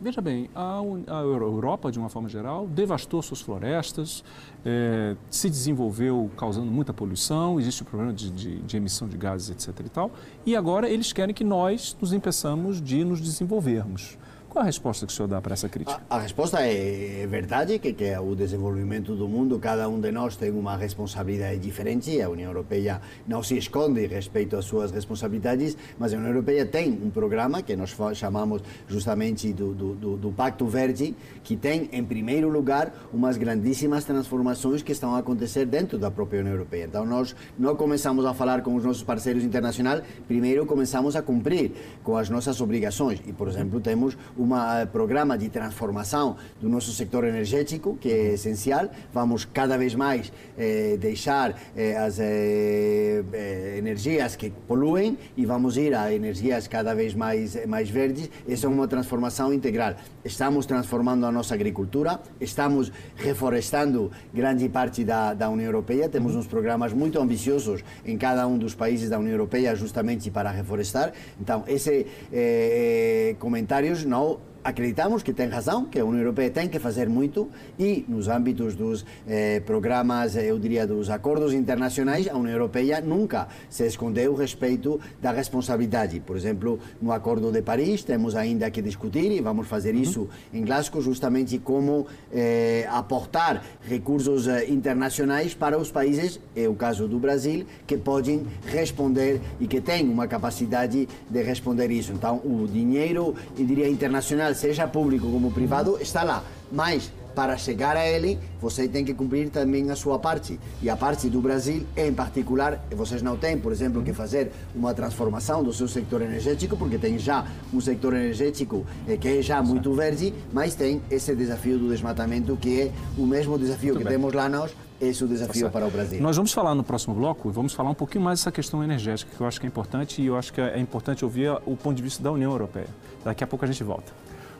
veja 0.00 0.20
bem, 0.20 0.50
a, 0.54 0.80
a 1.06 1.20
Europa, 1.20 1.90
de 1.90 1.98
uma 1.98 2.08
forma 2.08 2.28
geral, 2.28 2.66
devastou 2.66 3.22
suas 3.22 3.40
florestas, 3.40 4.24
é, 4.64 5.16
se 5.30 5.48
desenvolveu 5.48 6.30
causando 6.36 6.70
muita 6.70 6.92
poluição, 6.92 7.60
existe 7.60 7.82
o 7.82 7.84
problema 7.84 8.12
de, 8.12 8.30
de, 8.30 8.56
de, 8.60 8.76
emissão 8.76 9.08
de 9.08 9.16
gases, 9.16 9.50
etc. 9.50 9.86
e 9.86 9.88
tal, 9.88 10.10
e 10.44 10.56
agora 10.56 10.88
eles 10.88 11.12
querem 11.12 11.34
que 11.34 11.44
nós 11.44 11.96
nos 12.00 12.12
impeçamos 12.12 12.82
de 12.82 13.04
nos 13.04 13.20
desenvolvermos. 13.20 14.18
Qual 14.54 14.62
a 14.62 14.66
resposta 14.66 15.04
que 15.04 15.12
o 15.12 15.16
senhor 15.16 15.26
dá 15.26 15.42
para 15.42 15.54
essa 15.54 15.68
crítica? 15.68 16.00
A, 16.08 16.14
a 16.14 16.20
resposta 16.20 16.64
é, 16.64 17.22
é 17.22 17.26
verdade, 17.26 17.76
que, 17.80 17.92
que 17.92 18.16
o 18.16 18.36
desenvolvimento 18.36 19.16
do 19.16 19.26
mundo, 19.26 19.58
cada 19.58 19.88
um 19.88 19.98
de 19.98 20.12
nós 20.12 20.36
tem 20.36 20.52
uma 20.52 20.76
responsabilidade 20.76 21.58
diferente. 21.58 22.22
A 22.22 22.30
União 22.30 22.50
Europeia 22.50 23.00
não 23.26 23.42
se 23.42 23.58
esconde 23.58 24.06
respeito 24.06 24.56
às 24.56 24.64
suas 24.64 24.92
responsabilidades, 24.92 25.76
mas 25.98 26.14
a 26.14 26.18
União 26.18 26.30
Europeia 26.30 26.64
tem 26.64 26.92
um 26.92 27.10
programa 27.10 27.62
que 27.62 27.74
nós 27.74 27.96
chamamos 28.14 28.62
justamente 28.86 29.52
do, 29.52 29.74
do, 29.74 29.94
do, 29.96 30.16
do 30.18 30.30
Pacto 30.30 30.68
Verde, 30.68 31.16
que 31.42 31.56
tem, 31.56 31.88
em 31.90 32.04
primeiro 32.04 32.48
lugar, 32.48 32.94
umas 33.12 33.36
grandíssimas 33.36 34.04
transformações 34.04 34.84
que 34.84 34.92
estão 34.92 35.16
a 35.16 35.18
acontecer 35.18 35.66
dentro 35.66 35.98
da 35.98 36.12
própria 36.12 36.38
União 36.38 36.54
Europeia. 36.54 36.84
Então, 36.84 37.04
nós 37.04 37.34
não 37.58 37.74
começamos 37.74 38.24
a 38.24 38.32
falar 38.32 38.62
com 38.62 38.76
os 38.76 38.84
nossos 38.84 39.02
parceiros 39.02 39.42
internacionais, 39.42 40.00
primeiro 40.28 40.64
começamos 40.64 41.16
a 41.16 41.22
cumprir 41.22 41.72
com 42.04 42.16
as 42.16 42.30
nossas 42.30 42.60
obrigações. 42.60 43.20
E, 43.26 43.32
por 43.32 43.48
exemplo, 43.48 43.80
temos 43.80 44.16
um 44.38 44.43
um 44.44 44.86
programa 44.86 45.38
de 45.38 45.48
transformação 45.48 46.36
do 46.60 46.68
nosso 46.68 46.92
setor 46.92 47.24
energético, 47.24 47.96
que 48.00 48.10
é 48.10 48.34
essencial. 48.34 48.88
Vamos 49.12 49.44
cada 49.44 49.76
vez 49.78 49.94
mais 49.94 50.32
eh, 50.58 50.96
deixar 51.00 51.54
eh, 51.76 51.96
as 51.96 52.18
eh, 52.18 53.24
eh, 53.32 53.76
energias 53.78 54.36
que 54.36 54.50
poluem 54.50 55.16
e 55.36 55.46
vamos 55.46 55.76
ir 55.76 55.94
a 55.94 56.12
energias 56.12 56.68
cada 56.68 56.94
vez 56.94 57.14
mais, 57.14 57.64
mais 57.66 57.88
verdes. 57.88 58.30
Essa 58.48 58.66
é 58.66 58.68
uma 58.68 58.86
transformação 58.86 59.52
integral. 59.52 59.94
Estamos 60.24 60.66
transformando 60.66 61.24
a 61.26 61.32
nossa 61.32 61.54
agricultura, 61.54 62.20
estamos 62.40 62.92
reflorestando 63.16 64.10
grande 64.32 64.68
parte 64.68 65.04
da, 65.04 65.34
da 65.34 65.48
União 65.48 65.66
Europeia, 65.66 66.08
temos 66.08 66.34
uns 66.34 66.46
programas 66.46 66.92
muito 66.92 67.20
ambiciosos 67.20 67.82
em 68.04 68.16
cada 68.18 68.46
um 68.46 68.58
dos 68.58 68.74
países 68.74 69.08
da 69.08 69.18
União 69.18 69.32
Europeia 69.32 69.74
justamente 69.74 70.30
para 70.30 70.50
reflorestar. 70.50 71.12
Então, 71.40 71.64
esses 71.66 71.88
eh, 71.88 72.04
eh, 72.32 73.36
comentários 73.38 74.04
não 74.04 74.33
acreditamos 74.64 75.22
que 75.22 75.34
tem 75.34 75.48
razão, 75.48 75.84
que 75.84 76.00
a 76.00 76.04
União 76.04 76.22
Europeia 76.22 76.50
tem 76.50 76.68
que 76.68 76.78
fazer 76.78 77.06
muito 77.06 77.50
e 77.78 78.04
nos 78.08 78.28
âmbitos 78.28 78.74
dos 78.74 79.04
eh, 79.28 79.60
programas, 79.60 80.34
eu 80.36 80.58
diria, 80.58 80.86
dos 80.86 81.10
acordos 81.10 81.52
internacionais, 81.52 82.26
a 82.26 82.34
União 82.34 82.54
Europeia 82.54 83.02
nunca 83.02 83.46
se 83.68 83.86
escondeu 83.86 84.34
respeito 84.34 84.98
da 85.20 85.32
responsabilidade. 85.32 86.18
Por 86.20 86.36
exemplo, 86.36 86.80
no 87.00 87.12
Acordo 87.12 87.52
de 87.52 87.60
Paris 87.60 88.02
temos 88.02 88.34
ainda 88.34 88.70
que 88.70 88.80
discutir 88.80 89.30
e 89.30 89.40
vamos 89.40 89.68
fazer 89.68 89.94
isso 89.94 90.22
uhum. 90.22 90.60
em 90.60 90.64
Glasgow, 90.64 91.02
justamente 91.02 91.58
como 91.58 92.06
eh, 92.32 92.86
aportar 92.90 93.62
recursos 93.86 94.48
eh, 94.48 94.64
internacionais 94.70 95.52
para 95.52 95.76
os 95.76 95.90
países, 95.90 96.40
é 96.56 96.66
o 96.66 96.74
caso 96.74 97.06
do 97.06 97.18
Brasil, 97.18 97.66
que 97.86 97.98
podem 97.98 98.46
responder 98.66 99.42
e 99.60 99.66
que 99.66 99.82
têm 99.82 100.08
uma 100.08 100.26
capacidade 100.26 101.06
de 101.28 101.42
responder 101.42 101.90
isso. 101.90 102.12
Então, 102.12 102.38
o 102.38 102.66
dinheiro, 102.66 103.34
eu 103.58 103.66
diria, 103.66 103.88
internacional 103.88 104.53
seja 104.54 104.86
público 104.86 105.30
como 105.30 105.50
privado, 105.50 105.98
está 106.00 106.22
lá. 106.22 106.42
Mas 106.70 107.10
para 107.34 107.56
chegar 107.56 107.96
a 107.96 108.06
ele, 108.06 108.38
você 108.60 108.86
tem 108.86 109.04
que 109.04 109.12
cumprir 109.12 109.50
também 109.50 109.90
a 109.90 109.96
sua 109.96 110.18
parte. 110.18 110.58
E 110.80 110.88
a 110.88 110.96
parte 110.96 111.28
do 111.28 111.40
Brasil, 111.40 111.84
em 111.96 112.12
particular, 112.12 112.80
vocês 112.94 113.22
não 113.22 113.36
têm, 113.36 113.58
por 113.58 113.72
exemplo, 113.72 114.02
que 114.02 114.12
fazer 114.12 114.52
uma 114.74 114.94
transformação 114.94 115.62
do 115.62 115.72
seu 115.72 115.88
setor 115.88 116.22
energético, 116.22 116.76
porque 116.76 116.96
tem 116.96 117.18
já 117.18 117.44
um 117.72 117.80
setor 117.80 118.14
energético 118.14 118.86
eh, 119.08 119.16
que 119.16 119.28
é 119.28 119.42
já 119.42 119.62
muito 119.62 119.92
verde, 119.92 120.32
mas 120.52 120.74
tem 120.74 121.02
esse 121.10 121.34
desafio 121.34 121.78
do 121.78 121.88
desmatamento, 121.88 122.56
que 122.56 122.82
é 122.82 122.92
o 123.18 123.26
mesmo 123.26 123.58
desafio 123.58 123.94
muito 123.94 123.98
que 123.98 124.04
bem. 124.04 124.18
temos 124.18 124.32
lá 124.32 124.48
nós, 124.48 124.70
esse 125.00 125.22
é 125.22 125.26
o 125.26 125.28
desafio 125.28 125.66
tá 125.66 125.70
para 125.70 125.86
o 125.86 125.90
Brasil. 125.90 126.20
Nós 126.22 126.36
vamos 126.36 126.52
falar 126.52 126.74
no 126.74 126.84
próximo 126.84 127.14
bloco, 127.14 127.50
vamos 127.50 127.72
falar 127.72 127.90
um 127.90 127.94
pouquinho 127.94 128.22
mais 128.22 128.38
dessa 128.38 128.52
questão 128.52 128.82
energética, 128.82 129.30
que 129.36 129.40
eu 129.40 129.46
acho 129.46 129.60
que 129.60 129.66
é 129.66 129.68
importante, 129.68 130.22
e 130.22 130.26
eu 130.26 130.36
acho 130.36 130.52
que 130.52 130.60
é 130.60 130.78
importante 130.78 131.24
ouvir 131.24 131.50
o 131.66 131.76
ponto 131.76 131.96
de 131.96 132.02
vista 132.02 132.22
da 132.22 132.30
União 132.30 132.52
Europeia. 132.52 132.88
Daqui 133.24 133.42
a 133.42 133.46
pouco 133.46 133.64
a 133.64 133.68
gente 133.68 133.82
volta. 133.82 134.12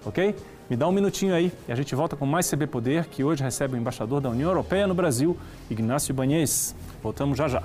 Ok? 0.05 0.35
Me 0.69 0.77
dá 0.77 0.88
um 0.88 0.93
minutinho 0.93 1.35
aí 1.35 1.53
e 1.69 1.73
a 1.73 1.75
gente 1.75 1.95
volta 1.95 2.17
com 2.17 2.25
mais 2.25 2.49
CB 2.49 2.67
Poder, 2.67 3.07
que 3.07 3.23
hoje 3.23 3.43
recebe 3.43 3.75
o 3.75 3.77
embaixador 3.77 4.21
da 4.21 4.31
União 4.31 4.51
Europeia 4.51 4.87
no 4.87 4.95
Brasil, 4.95 5.37
Ignácio 5.71 6.12
Ibanez. 6.12 6.75
Voltamos 7.03 7.37
já 7.37 7.49
já. 7.49 7.62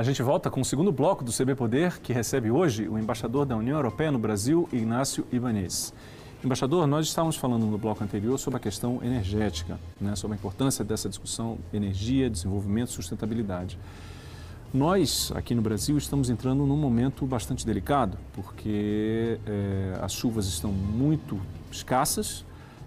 A 0.00 0.02
gente 0.02 0.22
volta 0.22 0.50
com 0.50 0.62
o 0.62 0.64
segundo 0.64 0.90
bloco 0.90 1.22
do 1.22 1.30
CB 1.30 1.54
Poder, 1.54 2.00
que 2.00 2.10
recebe 2.10 2.50
hoje 2.50 2.88
o 2.88 2.98
embaixador 2.98 3.44
da 3.44 3.54
União 3.54 3.76
Europeia 3.76 4.10
no 4.10 4.18
Brasil, 4.18 4.66
Ignácio 4.72 5.26
Ibanez. 5.30 5.92
Embaixador, 6.42 6.86
nós 6.86 7.06
estávamos 7.06 7.36
falando 7.36 7.66
no 7.66 7.76
bloco 7.76 8.02
anterior 8.02 8.38
sobre 8.38 8.56
a 8.56 8.60
questão 8.60 8.98
energética, 9.04 9.78
né, 10.00 10.16
sobre 10.16 10.36
a 10.36 10.38
importância 10.38 10.82
dessa 10.82 11.06
discussão 11.06 11.58
energia, 11.70 12.30
desenvolvimento 12.30 12.92
sustentabilidade. 12.92 13.78
Nós, 14.72 15.30
aqui 15.34 15.54
no 15.54 15.60
Brasil, 15.60 15.98
estamos 15.98 16.30
entrando 16.30 16.64
num 16.64 16.78
momento 16.78 17.26
bastante 17.26 17.66
delicado, 17.66 18.16
porque 18.32 19.38
é, 19.46 19.98
as 20.00 20.14
chuvas 20.14 20.46
estão 20.46 20.72
muito 20.72 21.38
escassas, 21.70 22.42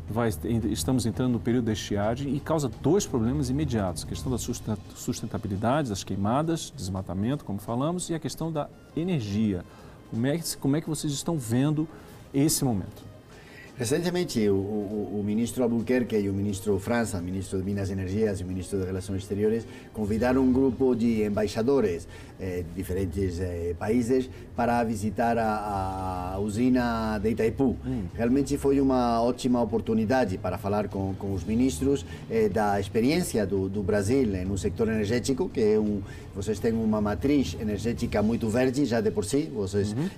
vai, 0.09 0.29
estamos 0.71 1.05
entrando 1.05 1.33
no 1.33 1.39
período 1.39 1.65
da 1.65 1.73
estiagem 1.73 2.35
e 2.35 2.39
causa 2.39 2.71
dois 2.81 3.05
problemas 3.05 3.51
imediatos: 3.51 4.03
a 4.03 4.07
questão 4.07 4.31
da 4.31 4.39
sustentabilidade, 4.95 5.89
das 5.89 6.03
queimadas, 6.03 6.73
desmatamento, 6.75 7.45
como 7.45 7.59
falamos, 7.59 8.09
e 8.09 8.15
a 8.15 8.19
questão 8.19 8.51
da 8.51 8.67
energia. 8.97 9.63
Como 10.09 10.25
é, 10.25 10.39
como 10.59 10.75
é 10.75 10.81
que 10.81 10.89
vocês 10.89 11.13
estão 11.13 11.37
vendo 11.37 11.87
esse 12.33 12.65
momento? 12.65 13.12
Recentemente, 13.75 14.47
o, 14.49 14.53
o, 14.53 15.19
o, 15.19 15.23
ministro 15.23 15.63
Albuquerque 15.63 16.15
e 16.15 16.29
o 16.29 16.33
ministro 16.33 16.77
França, 16.77 17.19
ministro 17.19 17.57
de 17.57 17.63
Minas 17.63 17.89
e 17.89 17.93
Energias 17.93 18.39
e 18.39 18.43
o 18.43 18.45
ministro 18.45 18.79
de 18.79 18.85
Relações 18.85 19.23
Exteriores, 19.23 19.65
convidaram 19.91 20.43
um 20.43 20.53
grupo 20.53 20.95
de 20.95 21.23
embaixadores 21.23 22.07
eh, 22.43 22.65
diferentes 22.75 23.39
eh, 23.39 23.73
países 23.79 24.29
para 24.53 24.83
visitar 24.83 25.37
a, 25.37 26.33
a, 26.35 26.39
usina 26.39 27.17
de 27.17 27.29
Itaipu. 27.29 27.77
Hum. 27.85 28.03
Realmente 28.13 28.57
foi 28.57 28.81
uma 28.81 29.21
ótima 29.21 29.61
oportunidade 29.61 30.37
para 30.37 30.57
falar 30.57 30.89
com, 30.89 31.13
com 31.17 31.33
os 31.33 31.45
ministros 31.45 32.05
eh, 32.29 32.49
da 32.49 32.77
experiência 32.81 33.45
do, 33.45 33.69
do 33.69 33.81
Brasil 33.81 34.27
no 34.45 34.57
sector 34.57 34.89
energético, 34.89 35.47
que 35.47 35.61
é 35.61 35.79
um, 35.79 36.01
vocês 36.35 36.59
têm 36.59 36.73
uma 36.73 36.99
matriz 36.99 37.55
energética 37.61 38.21
muito 38.21 38.49
verde 38.49 38.83
já 38.85 38.99
de 38.99 39.09
por 39.09 39.23
si, 39.23 39.49
vocês 39.53 39.93
uhum. 39.93 40.09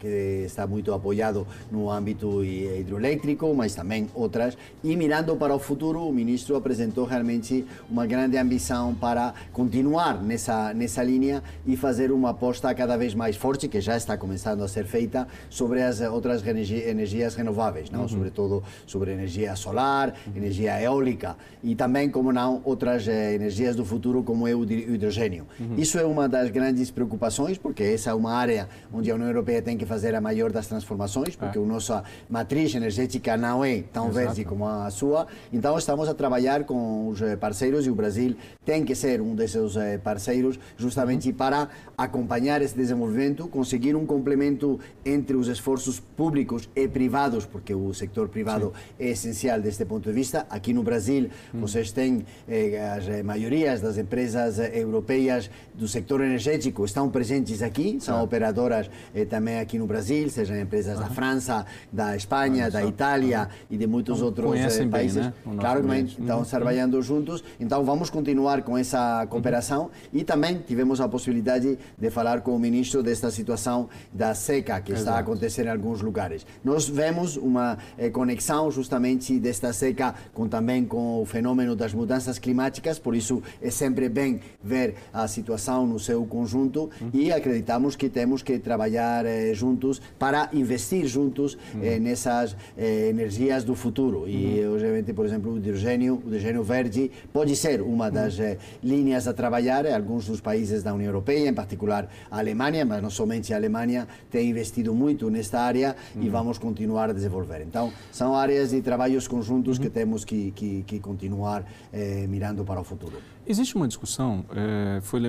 que 0.00 0.42
está 0.46 0.66
muito 0.66 0.92
apoiado 0.92 1.46
no 1.70 1.90
âmbito 1.90 2.42
hidroelétrico, 2.42 3.54
mas 3.54 3.74
também 3.74 4.08
outras. 4.14 4.56
E 4.82 4.96
mirando 4.96 5.36
para 5.36 5.54
o 5.54 5.58
futuro, 5.58 6.00
o 6.08 6.12
ministro 6.12 6.56
apresentou 6.56 7.04
realmente 7.04 7.64
uma 7.88 8.06
grande 8.06 8.36
ambição 8.36 8.94
para 8.94 9.34
continuar 9.52 10.22
nessa, 10.22 10.72
nessa 10.74 11.02
linha 11.02 11.35
e 11.66 11.76
fazer 11.76 12.10
uma 12.12 12.30
aposta 12.30 12.74
cada 12.74 12.96
vez 12.96 13.14
mais 13.14 13.36
forte, 13.36 13.68
que 13.68 13.80
já 13.80 13.96
está 13.96 14.16
começando 14.16 14.62
a 14.62 14.68
ser 14.68 14.84
feita, 14.84 15.26
sobre 15.48 15.82
as 15.82 16.00
outras 16.00 16.46
energias 16.46 17.34
renováveis, 17.34 17.90
não? 17.90 18.02
Uhum. 18.02 18.08
sobretudo 18.08 18.62
sobre 18.86 19.12
energia 19.12 19.54
solar, 19.56 20.14
energia 20.34 20.80
eólica 20.80 21.36
e 21.62 21.74
também, 21.74 22.10
como 22.10 22.32
não, 22.32 22.60
outras 22.64 23.06
eh, 23.08 23.34
energias 23.34 23.74
do 23.74 23.84
futuro, 23.84 24.22
como 24.22 24.46
é 24.46 24.54
o 24.54 24.64
hidrogênio. 24.64 25.46
Uhum. 25.58 25.74
Isso 25.76 25.98
é 25.98 26.04
uma 26.04 26.28
das 26.28 26.50
grandes 26.50 26.90
preocupações, 26.90 27.58
porque 27.58 27.82
essa 27.82 28.10
é 28.10 28.14
uma 28.14 28.32
área 28.32 28.68
onde 28.92 29.10
a 29.10 29.14
União 29.14 29.28
Europeia 29.28 29.62
tem 29.62 29.76
que 29.76 29.86
fazer 29.86 30.14
a 30.14 30.20
maior 30.20 30.52
das 30.52 30.66
transformações, 30.66 31.34
porque 31.36 31.58
é. 31.58 31.60
a 31.60 31.64
nossa 31.64 32.04
matriz 32.28 32.74
energética 32.74 33.36
não 33.36 33.64
é 33.64 33.82
tão 33.82 34.08
Exato. 34.08 34.26
verde 34.26 34.44
como 34.44 34.66
a 34.66 34.90
sua, 34.90 35.26
então 35.52 35.76
estamos 35.78 36.08
a 36.08 36.14
trabalhar 36.14 36.64
com 36.64 37.08
os 37.08 37.22
eh, 37.22 37.36
parceiros 37.36 37.86
e 37.86 37.90
o 37.90 37.94
Brasil 37.94 38.36
tem 38.64 38.84
que 38.84 38.94
ser 38.94 39.20
um 39.20 39.34
desses 39.34 39.76
eh, 39.76 39.98
parceiros 39.98 40.58
justamente 40.76 41.15
uhum. 41.24 41.32
para 41.32 41.68
acompanhar 41.96 42.60
esse 42.62 42.76
desenvolvimento, 42.76 43.48
conseguir 43.48 43.96
um 43.96 44.04
complemento 44.04 44.78
entre 45.04 45.36
os 45.36 45.48
esforços 45.48 45.98
públicos 45.98 46.68
e 46.76 46.86
privados, 46.86 47.46
porque 47.46 47.74
o 47.74 47.92
setor 47.94 48.28
privado 48.28 48.72
Sim. 48.74 49.04
é 49.04 49.08
essencial 49.10 49.60
deste 49.60 49.84
ponto 49.84 50.08
de 50.08 50.14
vista. 50.14 50.46
Aqui 50.50 50.72
no 50.72 50.82
Brasil, 50.82 51.30
uhum. 51.54 51.60
vocês 51.60 51.90
têm 51.92 52.24
eh, 52.48 52.78
as 52.96 53.08
eh, 53.08 53.22
maiorias 53.22 53.80
das 53.80 53.96
empresas 53.96 54.58
europeias 54.58 55.50
do 55.74 55.88
setor 55.88 56.20
energético 56.20 56.84
estão 56.84 57.08
presentes 57.08 57.62
aqui, 57.62 57.98
são 58.00 58.22
operadoras 58.22 58.90
eh, 59.14 59.24
também 59.24 59.58
aqui 59.58 59.78
no 59.78 59.86
Brasil, 59.86 60.28
sejam 60.28 60.58
empresas 60.60 60.98
uhum. 60.98 61.04
da 61.04 61.10
França, 61.10 61.66
da 61.90 62.14
Espanha, 62.14 62.66
Espanha, 62.66 62.70
da 62.70 62.84
Itália 62.84 63.48
e 63.70 63.76
de 63.76 63.86
muitos 63.86 64.16
então, 64.16 64.26
outros 64.26 64.78
eh, 64.78 64.86
países. 64.86 65.26
Bem, 65.26 65.54
né? 65.54 65.58
Claro 65.58 65.82
que 65.82 66.20
estão 66.20 66.38
uhum. 66.38 66.44
trabalhando 66.44 67.02
juntos. 67.02 67.42
Então 67.58 67.84
vamos 67.84 68.10
continuar 68.10 68.62
com 68.62 68.76
essa 68.76 69.26
cooperação 69.26 69.84
uhum. 69.84 69.90
e 70.12 70.24
também 70.24 70.58
tivemos 70.66 71.00
a 71.00 71.05
possibilidade 71.08 71.78
de 71.98 72.10
falar 72.10 72.40
com 72.40 72.54
o 72.54 72.58
ministro 72.58 73.02
desta 73.02 73.30
situação 73.30 73.88
da 74.12 74.34
seca 74.34 74.80
que 74.80 74.92
está 74.92 75.14
a 75.16 75.18
acontecer 75.18 75.66
em 75.66 75.70
alguns 75.70 76.00
lugares. 76.00 76.46
Nós 76.64 76.88
vemos 76.88 77.36
uma 77.36 77.78
eh, 77.98 78.10
conexão 78.10 78.70
justamente 78.70 79.38
desta 79.38 79.72
seca 79.72 80.14
com 80.32 80.48
também 80.48 80.84
com 80.84 81.20
o 81.20 81.26
fenômeno 81.26 81.74
das 81.74 81.92
mudanças 81.92 82.38
climáticas, 82.38 82.98
por 82.98 83.14
isso 83.14 83.42
é 83.60 83.70
sempre 83.70 84.08
bem 84.08 84.40
ver 84.62 84.94
a 85.12 85.26
situação 85.26 85.86
no 85.86 85.98
seu 85.98 86.24
conjunto 86.26 86.90
uhum. 87.00 87.10
e 87.12 87.32
acreditamos 87.32 87.96
que 87.96 88.08
temos 88.08 88.42
que 88.42 88.58
trabalhar 88.58 89.26
eh, 89.26 89.52
juntos 89.52 90.00
para 90.18 90.48
investir 90.52 91.06
juntos 91.06 91.58
eh, 91.82 91.98
nessa 91.98 92.36
das 92.36 92.56
eh, 92.76 93.08
energias 93.08 93.64
do 93.64 93.74
futuro. 93.74 94.28
E, 94.28 94.60
uhum. 94.60 94.74
obviamente, 94.74 95.12
por 95.12 95.24
exemplo, 95.24 95.52
o 95.52 95.58
hidrogênio, 95.58 96.22
o 96.24 96.28
hidrogênio 96.28 96.62
verde 96.62 97.10
pode 97.32 97.56
ser 97.56 97.80
uma 97.80 98.10
das 98.10 98.38
eh, 98.38 98.58
linhas 98.82 99.26
a 99.26 99.32
trabalhar. 99.32 99.86
Alguns 99.86 100.26
dos 100.26 100.40
países 100.40 100.82
da 100.82 100.92
União 100.96 101.08
Europeia, 101.08 101.48
em 101.48 101.54
particular 101.54 102.08
a 102.30 102.38
Alemanha, 102.38 102.84
mas 102.84 103.02
não 103.02 103.10
somente 103.10 103.52
a 103.52 103.56
Alemanha, 103.56 104.08
tem 104.30 104.50
investido 104.50 104.94
muito 104.94 105.30
nesta 105.30 105.60
área 105.60 105.96
uhum. 106.14 106.22
e 106.22 106.28
vamos 106.28 106.58
continuar 106.58 107.10
a 107.10 107.12
desenvolver. 107.12 107.62
Então, 107.62 107.92
são 108.10 108.34
áreas 108.34 108.70
de 108.70 108.82
trabalhos 108.82 109.28
conjuntos 109.28 109.78
uhum. 109.78 109.84
que 109.84 109.90
temos 109.90 110.24
que, 110.24 110.50
que, 110.52 110.82
que 110.82 110.98
continuar 110.98 111.64
eh, 111.92 112.26
mirando 112.28 112.64
para 112.64 112.80
o 112.80 112.84
futuro. 112.84 113.18
Existe 113.46 113.76
uma 113.76 113.86
discussão 113.86 114.44
eh, 114.54 115.00
foi, 115.02 115.20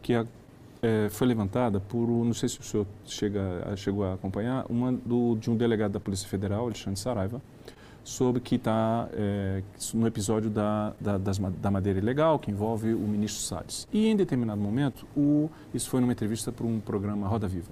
que 0.00 0.14
a 0.14 0.24
é, 0.82 1.08
foi 1.10 1.26
levantada 1.26 1.78
por, 1.78 2.08
não 2.08 2.32
sei 2.32 2.48
se 2.48 2.58
o 2.58 2.62
senhor 2.62 2.86
chega, 3.04 3.40
chegou 3.76 4.04
a 4.04 4.14
acompanhar, 4.14 4.64
uma 4.68 4.90
do, 4.90 5.36
de 5.36 5.50
um 5.50 5.56
delegado 5.56 5.92
da 5.92 6.00
Polícia 6.00 6.26
Federal, 6.26 6.64
Alexandre 6.64 6.98
Saraiva, 6.98 7.42
sobre 8.04 8.40
que 8.40 8.56
está 8.56 9.08
é, 9.12 9.62
no 9.94 10.06
episódio 10.06 10.50
da, 10.50 10.94
da, 11.00 11.18
das, 11.18 11.38
da, 11.38 11.70
madeira 11.70 11.98
ilegal, 11.98 12.38
que 12.38 12.50
envolve 12.50 12.94
o 12.94 13.00
ministro 13.00 13.42
Salles. 13.42 13.86
E 13.92 14.08
em 14.08 14.16
determinado 14.16 14.60
momento, 14.60 15.06
o, 15.16 15.50
isso 15.72 15.88
foi 15.88 16.00
numa 16.00 16.12
entrevista 16.12 16.50
para 16.50 16.66
um 16.66 16.80
programa 16.80 17.28
Roda 17.28 17.46
Viva. 17.46 17.70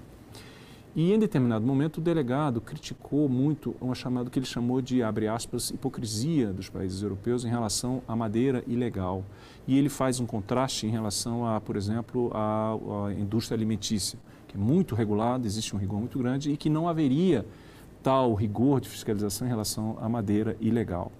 E 0.95 1.13
em 1.13 1.19
determinado 1.19 1.65
momento 1.65 1.99
o 1.99 2.01
delegado 2.01 2.59
criticou 2.59 3.29
muito 3.29 3.75
uma 3.79 3.93
chamada 3.93 4.29
que 4.29 4.39
ele 4.39 4.45
chamou 4.45 4.81
de, 4.81 5.03
abre 5.03 5.27
aspas, 5.27 5.69
hipocrisia 5.69 6.51
dos 6.51 6.67
países 6.67 7.03
europeus 7.03 7.45
em 7.45 7.47
relação 7.47 8.01
à 8.07 8.15
madeira 8.15 8.63
ilegal. 8.67 9.23
E 9.67 9.77
ele 9.77 9.87
faz 9.87 10.19
um 10.19 10.25
contraste 10.25 10.87
em 10.87 10.89
relação 10.89 11.45
a, 11.45 11.61
por 11.61 11.75
exemplo, 11.75 12.31
à, 12.33 12.73
à 13.07 13.13
indústria 13.13 13.55
alimentícia, 13.55 14.17
que 14.47 14.57
é 14.57 14.59
muito 14.59 14.95
regulada, 14.95 15.45
existe 15.45 15.75
um 15.75 15.79
rigor 15.79 15.99
muito 15.99 16.17
grande 16.17 16.51
e 16.51 16.57
que 16.57 16.69
não 16.71 16.89
haveria 16.89 17.45
tal 18.01 18.33
rigor 18.33 18.79
de 18.79 18.89
fiscalização 18.89 19.47
em 19.47 19.49
relação 19.49 19.97
à 20.01 20.07
madeira 20.07 20.55
ilegal. 20.59 21.11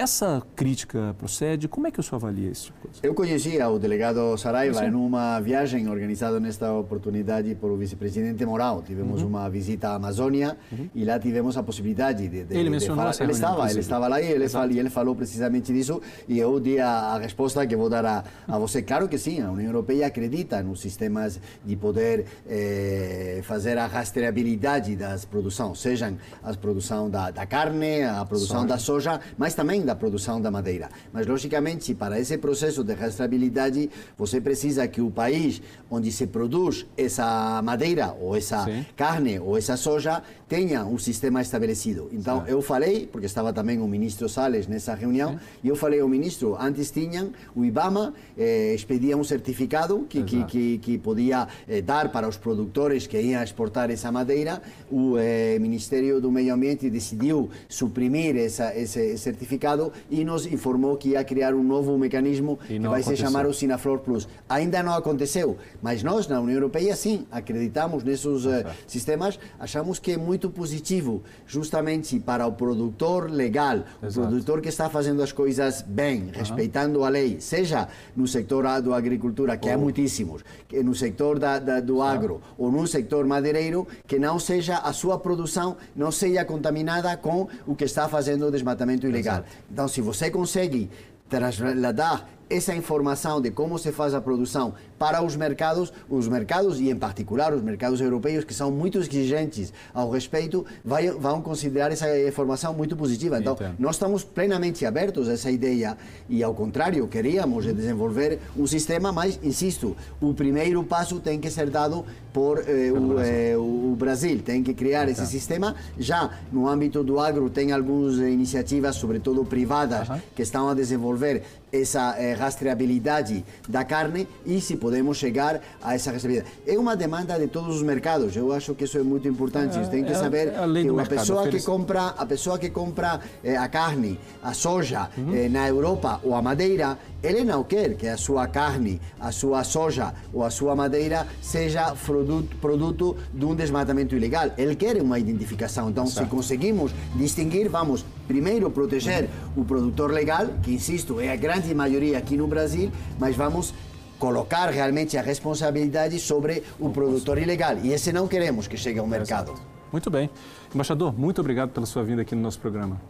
Essa 0.00 0.42
crítica 0.56 1.14
procede? 1.18 1.68
Como 1.68 1.86
é 1.86 1.90
que 1.90 2.00
o 2.00 2.02
senhor 2.02 2.16
avalia 2.16 2.50
isso? 2.50 2.72
Eu 3.02 3.12
conhecia 3.12 3.68
o 3.68 3.78
delegado 3.78 4.34
Saraiva 4.38 4.82
em 4.86 4.94
uma 4.94 5.38
viagem 5.40 5.86
organizada 5.90 6.40
nesta 6.40 6.72
oportunidade 6.72 7.54
por 7.54 7.70
o 7.70 7.76
vice-presidente 7.76 8.42
Moral. 8.46 8.82
Tivemos 8.82 9.20
uhum. 9.20 9.28
uma 9.28 9.50
visita 9.50 9.90
à 9.90 9.96
Amazônia 9.96 10.56
uhum. 10.72 10.88
e 10.94 11.04
lá 11.04 11.18
tivemos 11.18 11.54
a 11.58 11.62
possibilidade 11.62 12.28
de, 12.28 12.44
de 12.44 12.56
ele 12.56 12.70
mencionou 12.70 12.96
de 13.10 13.18
falar. 13.18 13.24
Ele 13.24 13.32
estava, 13.32 13.70
ele 13.70 13.80
estava 13.80 14.08
lá 14.08 14.22
e 14.22 14.32
ele, 14.32 14.48
fal, 14.48 14.70
e 14.70 14.78
ele 14.78 14.88
falou 14.88 15.14
precisamente 15.14 15.70
disso 15.70 16.00
e 16.26 16.38
eu 16.38 16.58
dei 16.58 16.80
a, 16.80 17.18
resposta 17.18 17.66
que 17.66 17.76
vou 17.76 17.90
dar 17.90 18.06
a, 18.06 18.24
a, 18.48 18.58
você. 18.58 18.80
Claro 18.80 19.06
que 19.06 19.18
sim, 19.18 19.42
a 19.42 19.50
União 19.50 19.66
Europeia 19.66 20.06
acredita 20.06 20.62
nos 20.62 20.80
sistemas 20.80 21.38
de 21.62 21.76
poder 21.76 22.24
eh, 22.48 23.40
fazer 23.42 23.76
a 23.76 23.86
rastreabilidade 23.86 24.96
das 24.96 25.26
produções, 25.26 25.78
sejam 25.78 26.16
a 26.42 26.54
produção 26.54 27.10
da, 27.10 27.30
da 27.30 27.44
carne, 27.44 28.02
a 28.02 28.24
produção 28.24 28.62
soja. 28.62 28.68
da 28.68 28.78
soja, 28.78 29.20
mas 29.36 29.52
também 29.52 29.89
da 29.89 29.89
produção 29.94 30.40
da 30.40 30.50
madeira. 30.50 30.88
Mas, 31.12 31.26
logicamente, 31.26 31.94
para 31.94 32.18
esse 32.18 32.36
processo 32.38 32.82
de 32.84 32.94
rastreabilidade, 32.94 33.90
você 34.16 34.40
precisa 34.40 34.86
que 34.88 35.00
o 35.00 35.10
país 35.10 35.62
onde 35.90 36.10
se 36.12 36.26
produz 36.26 36.86
essa 36.96 37.60
madeira, 37.62 38.14
ou 38.20 38.36
essa 38.36 38.64
Sim. 38.64 38.84
carne, 38.96 39.38
ou 39.38 39.56
essa 39.56 39.76
soja, 39.76 40.22
tenha 40.48 40.84
um 40.84 40.98
sistema 40.98 41.40
estabelecido. 41.40 42.08
Então, 42.12 42.44
Sim. 42.44 42.52
eu 42.52 42.60
falei, 42.60 43.08
porque 43.10 43.26
estava 43.26 43.52
também 43.52 43.78
o 43.78 43.86
ministro 43.86 44.28
Salles 44.28 44.66
nessa 44.66 44.94
reunião, 44.94 45.32
Sim. 45.32 45.38
e 45.64 45.68
eu 45.68 45.76
falei 45.76 46.00
ao 46.00 46.08
ministro, 46.08 46.56
antes 46.58 46.90
tinham, 46.90 47.30
o 47.54 47.64
IBAMA 47.64 48.12
eh, 48.36 48.74
expedia 48.74 49.16
um 49.16 49.22
certificado 49.22 50.06
que, 50.08 50.22
que, 50.24 50.44
que, 50.44 50.78
que, 50.78 50.98
podia 50.98 51.46
eh, 51.68 51.80
dar 51.80 52.10
para 52.10 52.28
os 52.28 52.36
produtores 52.36 53.06
que 53.06 53.20
iam 53.20 53.42
exportar 53.42 53.90
essa 53.90 54.10
madeira. 54.10 54.60
O 54.90 55.16
eh, 55.18 55.56
Ministério 55.60 56.20
do 56.20 56.30
Meio 56.32 56.52
Ambiente 56.52 56.90
decidiu 56.90 57.48
suprimir 57.68 58.36
essa, 58.36 58.76
esse 58.76 59.16
certificado 59.18 59.79
passado 59.80 59.92
e 60.10 60.24
nos 60.24 60.44
informou 60.46 60.96
que 60.96 61.10
ia 61.10 61.24
criar 61.24 61.54
um 61.54 61.62
novo 61.62 61.96
mecanismo 61.96 62.58
que 62.58 62.78
vai 62.78 63.00
aconteceu. 63.00 63.16
se 63.16 63.22
chamar 63.22 63.46
o 63.46 63.54
Sinaflor 63.54 64.00
Plus. 64.00 64.28
Ainda 64.48 64.82
não 64.82 64.92
aconteceu, 64.92 65.56
mas 65.82 66.02
nós 66.02 66.26
na 66.28 66.40
União 66.40 66.56
Europeia 66.56 66.94
sim 66.94 67.26
acreditamos 67.30 68.04
nesses 68.04 68.26
uh, 68.44 68.64
sistemas, 68.86 69.38
achamos 69.58 69.98
que 69.98 70.12
é 70.12 70.16
muito 70.16 70.50
positivo, 70.50 71.22
justamente 71.46 72.18
para 72.20 72.46
o 72.46 72.52
produtor 72.52 73.30
legal, 73.30 73.84
Exato. 74.02 74.26
o 74.26 74.30
produtor 74.30 74.60
que 74.60 74.68
está 74.68 74.90
fazendo 74.90 75.22
as 75.22 75.32
coisas 75.32 75.82
bem, 75.82 76.30
respeitando 76.32 77.04
a 77.04 77.08
lei, 77.08 77.40
seja 77.40 77.88
no 78.14 78.26
sector 78.26 78.64
da 78.82 78.96
agricultura, 78.96 79.56
que 79.56 79.68
oh. 79.68 79.74
há 79.74 79.78
muitíssimos, 79.78 80.42
que 80.68 80.82
no 80.82 80.94
sector 80.94 81.38
da, 81.38 81.58
da, 81.58 81.80
do 81.80 82.02
agro 82.02 82.40
ou 82.58 82.70
no 82.70 82.86
sector 82.86 83.24
madeireiro, 83.24 83.86
que 84.06 84.18
não 84.18 84.38
seja 84.38 84.78
a 84.78 84.92
sua 84.92 85.18
produção 85.18 85.76
não 85.94 86.10
seja 86.10 86.44
contaminada 86.44 87.16
com 87.16 87.48
o 87.66 87.74
que 87.74 87.84
está 87.84 88.08
fazendo 88.08 88.46
o 88.46 88.50
desmatamento 88.50 89.06
ilegal. 89.06 89.36
Exato. 89.36 89.48
Então, 89.70 89.86
se 89.86 90.00
você 90.00 90.30
consegue 90.30 90.90
trasladar 91.28 92.28
essa 92.50 92.74
informação 92.74 93.40
de 93.40 93.50
como 93.50 93.78
se 93.78 93.92
faz 93.92 94.12
a 94.12 94.20
produção 94.20 94.74
para 94.98 95.22
os 95.22 95.36
mercados, 95.36 95.92
os 96.08 96.28
mercados 96.28 96.80
e 96.80 96.90
em 96.90 96.96
particular 96.96 97.54
os 97.54 97.62
mercados 97.62 98.00
europeus 98.00 98.44
que 98.44 98.52
são 98.52 98.70
muito 98.70 98.98
exigentes 98.98 99.72
ao 99.94 100.10
respeito, 100.10 100.66
vai, 100.84 101.10
vão 101.10 101.40
considerar 101.40 101.92
essa 101.92 102.18
informação 102.26 102.74
muito 102.74 102.96
positiva. 102.96 103.38
Então, 103.38 103.54
Entendo. 103.54 103.76
nós 103.78 103.94
estamos 103.94 104.24
plenamente 104.24 104.84
abertos 104.84 105.28
a 105.28 105.32
essa 105.32 105.50
ideia 105.50 105.96
e, 106.28 106.42
ao 106.42 106.52
contrário, 106.52 107.06
queríamos 107.06 107.64
desenvolver 107.64 108.40
um 108.56 108.66
sistema, 108.66 109.12
mas, 109.12 109.38
insisto, 109.42 109.96
o 110.20 110.34
primeiro 110.34 110.82
passo 110.82 111.20
tem 111.20 111.40
que 111.40 111.50
ser 111.50 111.70
dado 111.70 112.04
por 112.32 112.58
eh, 112.58 112.92
o, 112.92 113.20
eh, 113.20 113.56
o, 113.56 113.96
Brasil, 113.96 114.40
tem 114.40 114.62
que 114.62 114.74
criar 114.74 115.04
Entendo. 115.04 115.24
esse 115.24 115.26
sistema. 115.26 115.74
Já 115.98 116.30
no 116.52 116.68
âmbito 116.68 117.02
do 117.02 117.18
agro, 117.18 117.48
tem 117.48 117.72
algumas 117.72 118.16
iniciativas, 118.16 118.96
sobretudo 118.96 119.44
privadas, 119.44 120.08
que 120.34 120.42
estão 120.42 120.68
a 120.68 120.74
desenvolver 120.74 121.42
essa 121.72 122.16
eh, 122.18 122.34
rastreabilidade 122.34 123.44
da 123.68 123.84
carne 123.84 124.26
e 124.44 124.60
se 124.60 124.76
podemos 124.76 125.16
chegar 125.16 125.60
a 125.82 125.94
essa 125.94 126.10
rastreabilidade. 126.12 126.54
É 126.66 126.78
uma 126.78 126.96
demanda 126.96 127.38
de 127.38 127.46
todos 127.46 127.76
os 127.76 127.82
mercados. 127.82 128.36
Eu 128.36 128.52
acho 128.52 128.74
que 128.74 128.84
isso 128.84 128.98
é 128.98 129.02
muito 129.02 129.28
importante. 129.28 129.78
É, 129.78 129.82
tem 129.86 130.04
que 130.04 130.14
saber 130.14 130.48
é 130.48 130.82
que 130.82 130.90
uma 130.90 131.04
pessoa 131.04 131.48
que 131.48 131.62
compra 131.62 132.06
a 132.08 132.26
pessoa 132.26 132.58
que 132.58 132.70
compra 132.70 133.20
eh, 133.42 133.56
a 133.56 133.68
carne, 133.68 134.18
a 134.42 134.52
soja 134.52 135.08
uhum. 135.16 135.34
eh, 135.34 135.48
na 135.48 135.68
Europa 135.68 136.20
ou 136.22 136.34
a 136.34 136.42
madeira, 136.42 136.98
ele 137.22 137.44
não 137.44 137.62
quer 137.64 137.94
que 137.94 138.08
a 138.08 138.16
sua 138.16 138.46
carne, 138.46 139.00
a 139.20 139.30
sua 139.30 139.64
soja 139.64 140.14
ou 140.32 140.44
a 140.44 140.50
sua 140.50 140.74
madeira 140.74 141.26
seja 141.40 141.94
produto, 141.94 142.56
produto 142.56 143.16
de 143.32 143.44
um 143.44 143.54
desmatamento 143.54 144.14
ilegal. 144.14 144.50
Ele 144.56 144.74
quer 144.74 145.00
uma 145.00 145.18
identificação. 145.18 145.90
Então, 145.90 146.06
se 146.06 146.24
conseguimos 146.26 146.92
distinguir, 147.14 147.68
vamos 147.68 148.04
primeiro 148.30 148.70
proteger 148.70 149.28
o 149.56 149.64
produtor 149.64 150.12
legal, 150.12 150.46
que 150.62 150.72
insisto, 150.72 151.18
é 151.18 151.32
a 151.32 151.36
grande 151.36 151.74
maioria 151.74 152.16
aqui 152.16 152.36
no 152.36 152.46
Brasil, 152.46 152.92
mas 153.18 153.34
vamos 153.34 153.74
colocar 154.20 154.70
realmente 154.70 155.18
a 155.18 155.22
responsabilidade 155.22 156.16
sobre 156.20 156.62
o 156.78 156.90
produtor 156.90 157.38
ilegal. 157.38 157.76
E 157.82 157.92
esse 157.92 158.12
não 158.12 158.28
queremos 158.28 158.68
que 158.68 158.76
chegue 158.76 159.00
ao 159.00 159.06
mercado. 159.06 159.52
Muito 159.90 160.08
bem. 160.08 160.30
Embaixador, 160.72 161.12
muito 161.18 161.40
obrigado 161.40 161.70
pela 161.70 161.86
sua 161.86 162.04
vinda 162.04 162.22
aqui 162.22 162.36
no 162.36 162.42
nosso 162.42 162.60
programa. 162.60 163.00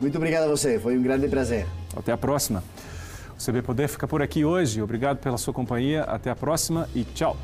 Muito 0.00 0.16
obrigado 0.16 0.44
a 0.44 0.48
você, 0.48 0.78
foi 0.78 0.96
um 0.96 1.02
grande 1.02 1.26
prazer. 1.26 1.66
Até 1.96 2.12
a 2.12 2.16
próxima. 2.16 2.62
O 3.36 3.44
CB 3.44 3.62
Poder 3.62 3.88
fica 3.88 4.06
por 4.06 4.22
aqui 4.22 4.44
hoje. 4.44 4.80
Obrigado 4.80 5.18
pela 5.18 5.38
sua 5.38 5.52
companhia. 5.52 6.04
Até 6.04 6.30
a 6.30 6.36
próxima 6.36 6.88
e 6.94 7.02
tchau. 7.02 7.36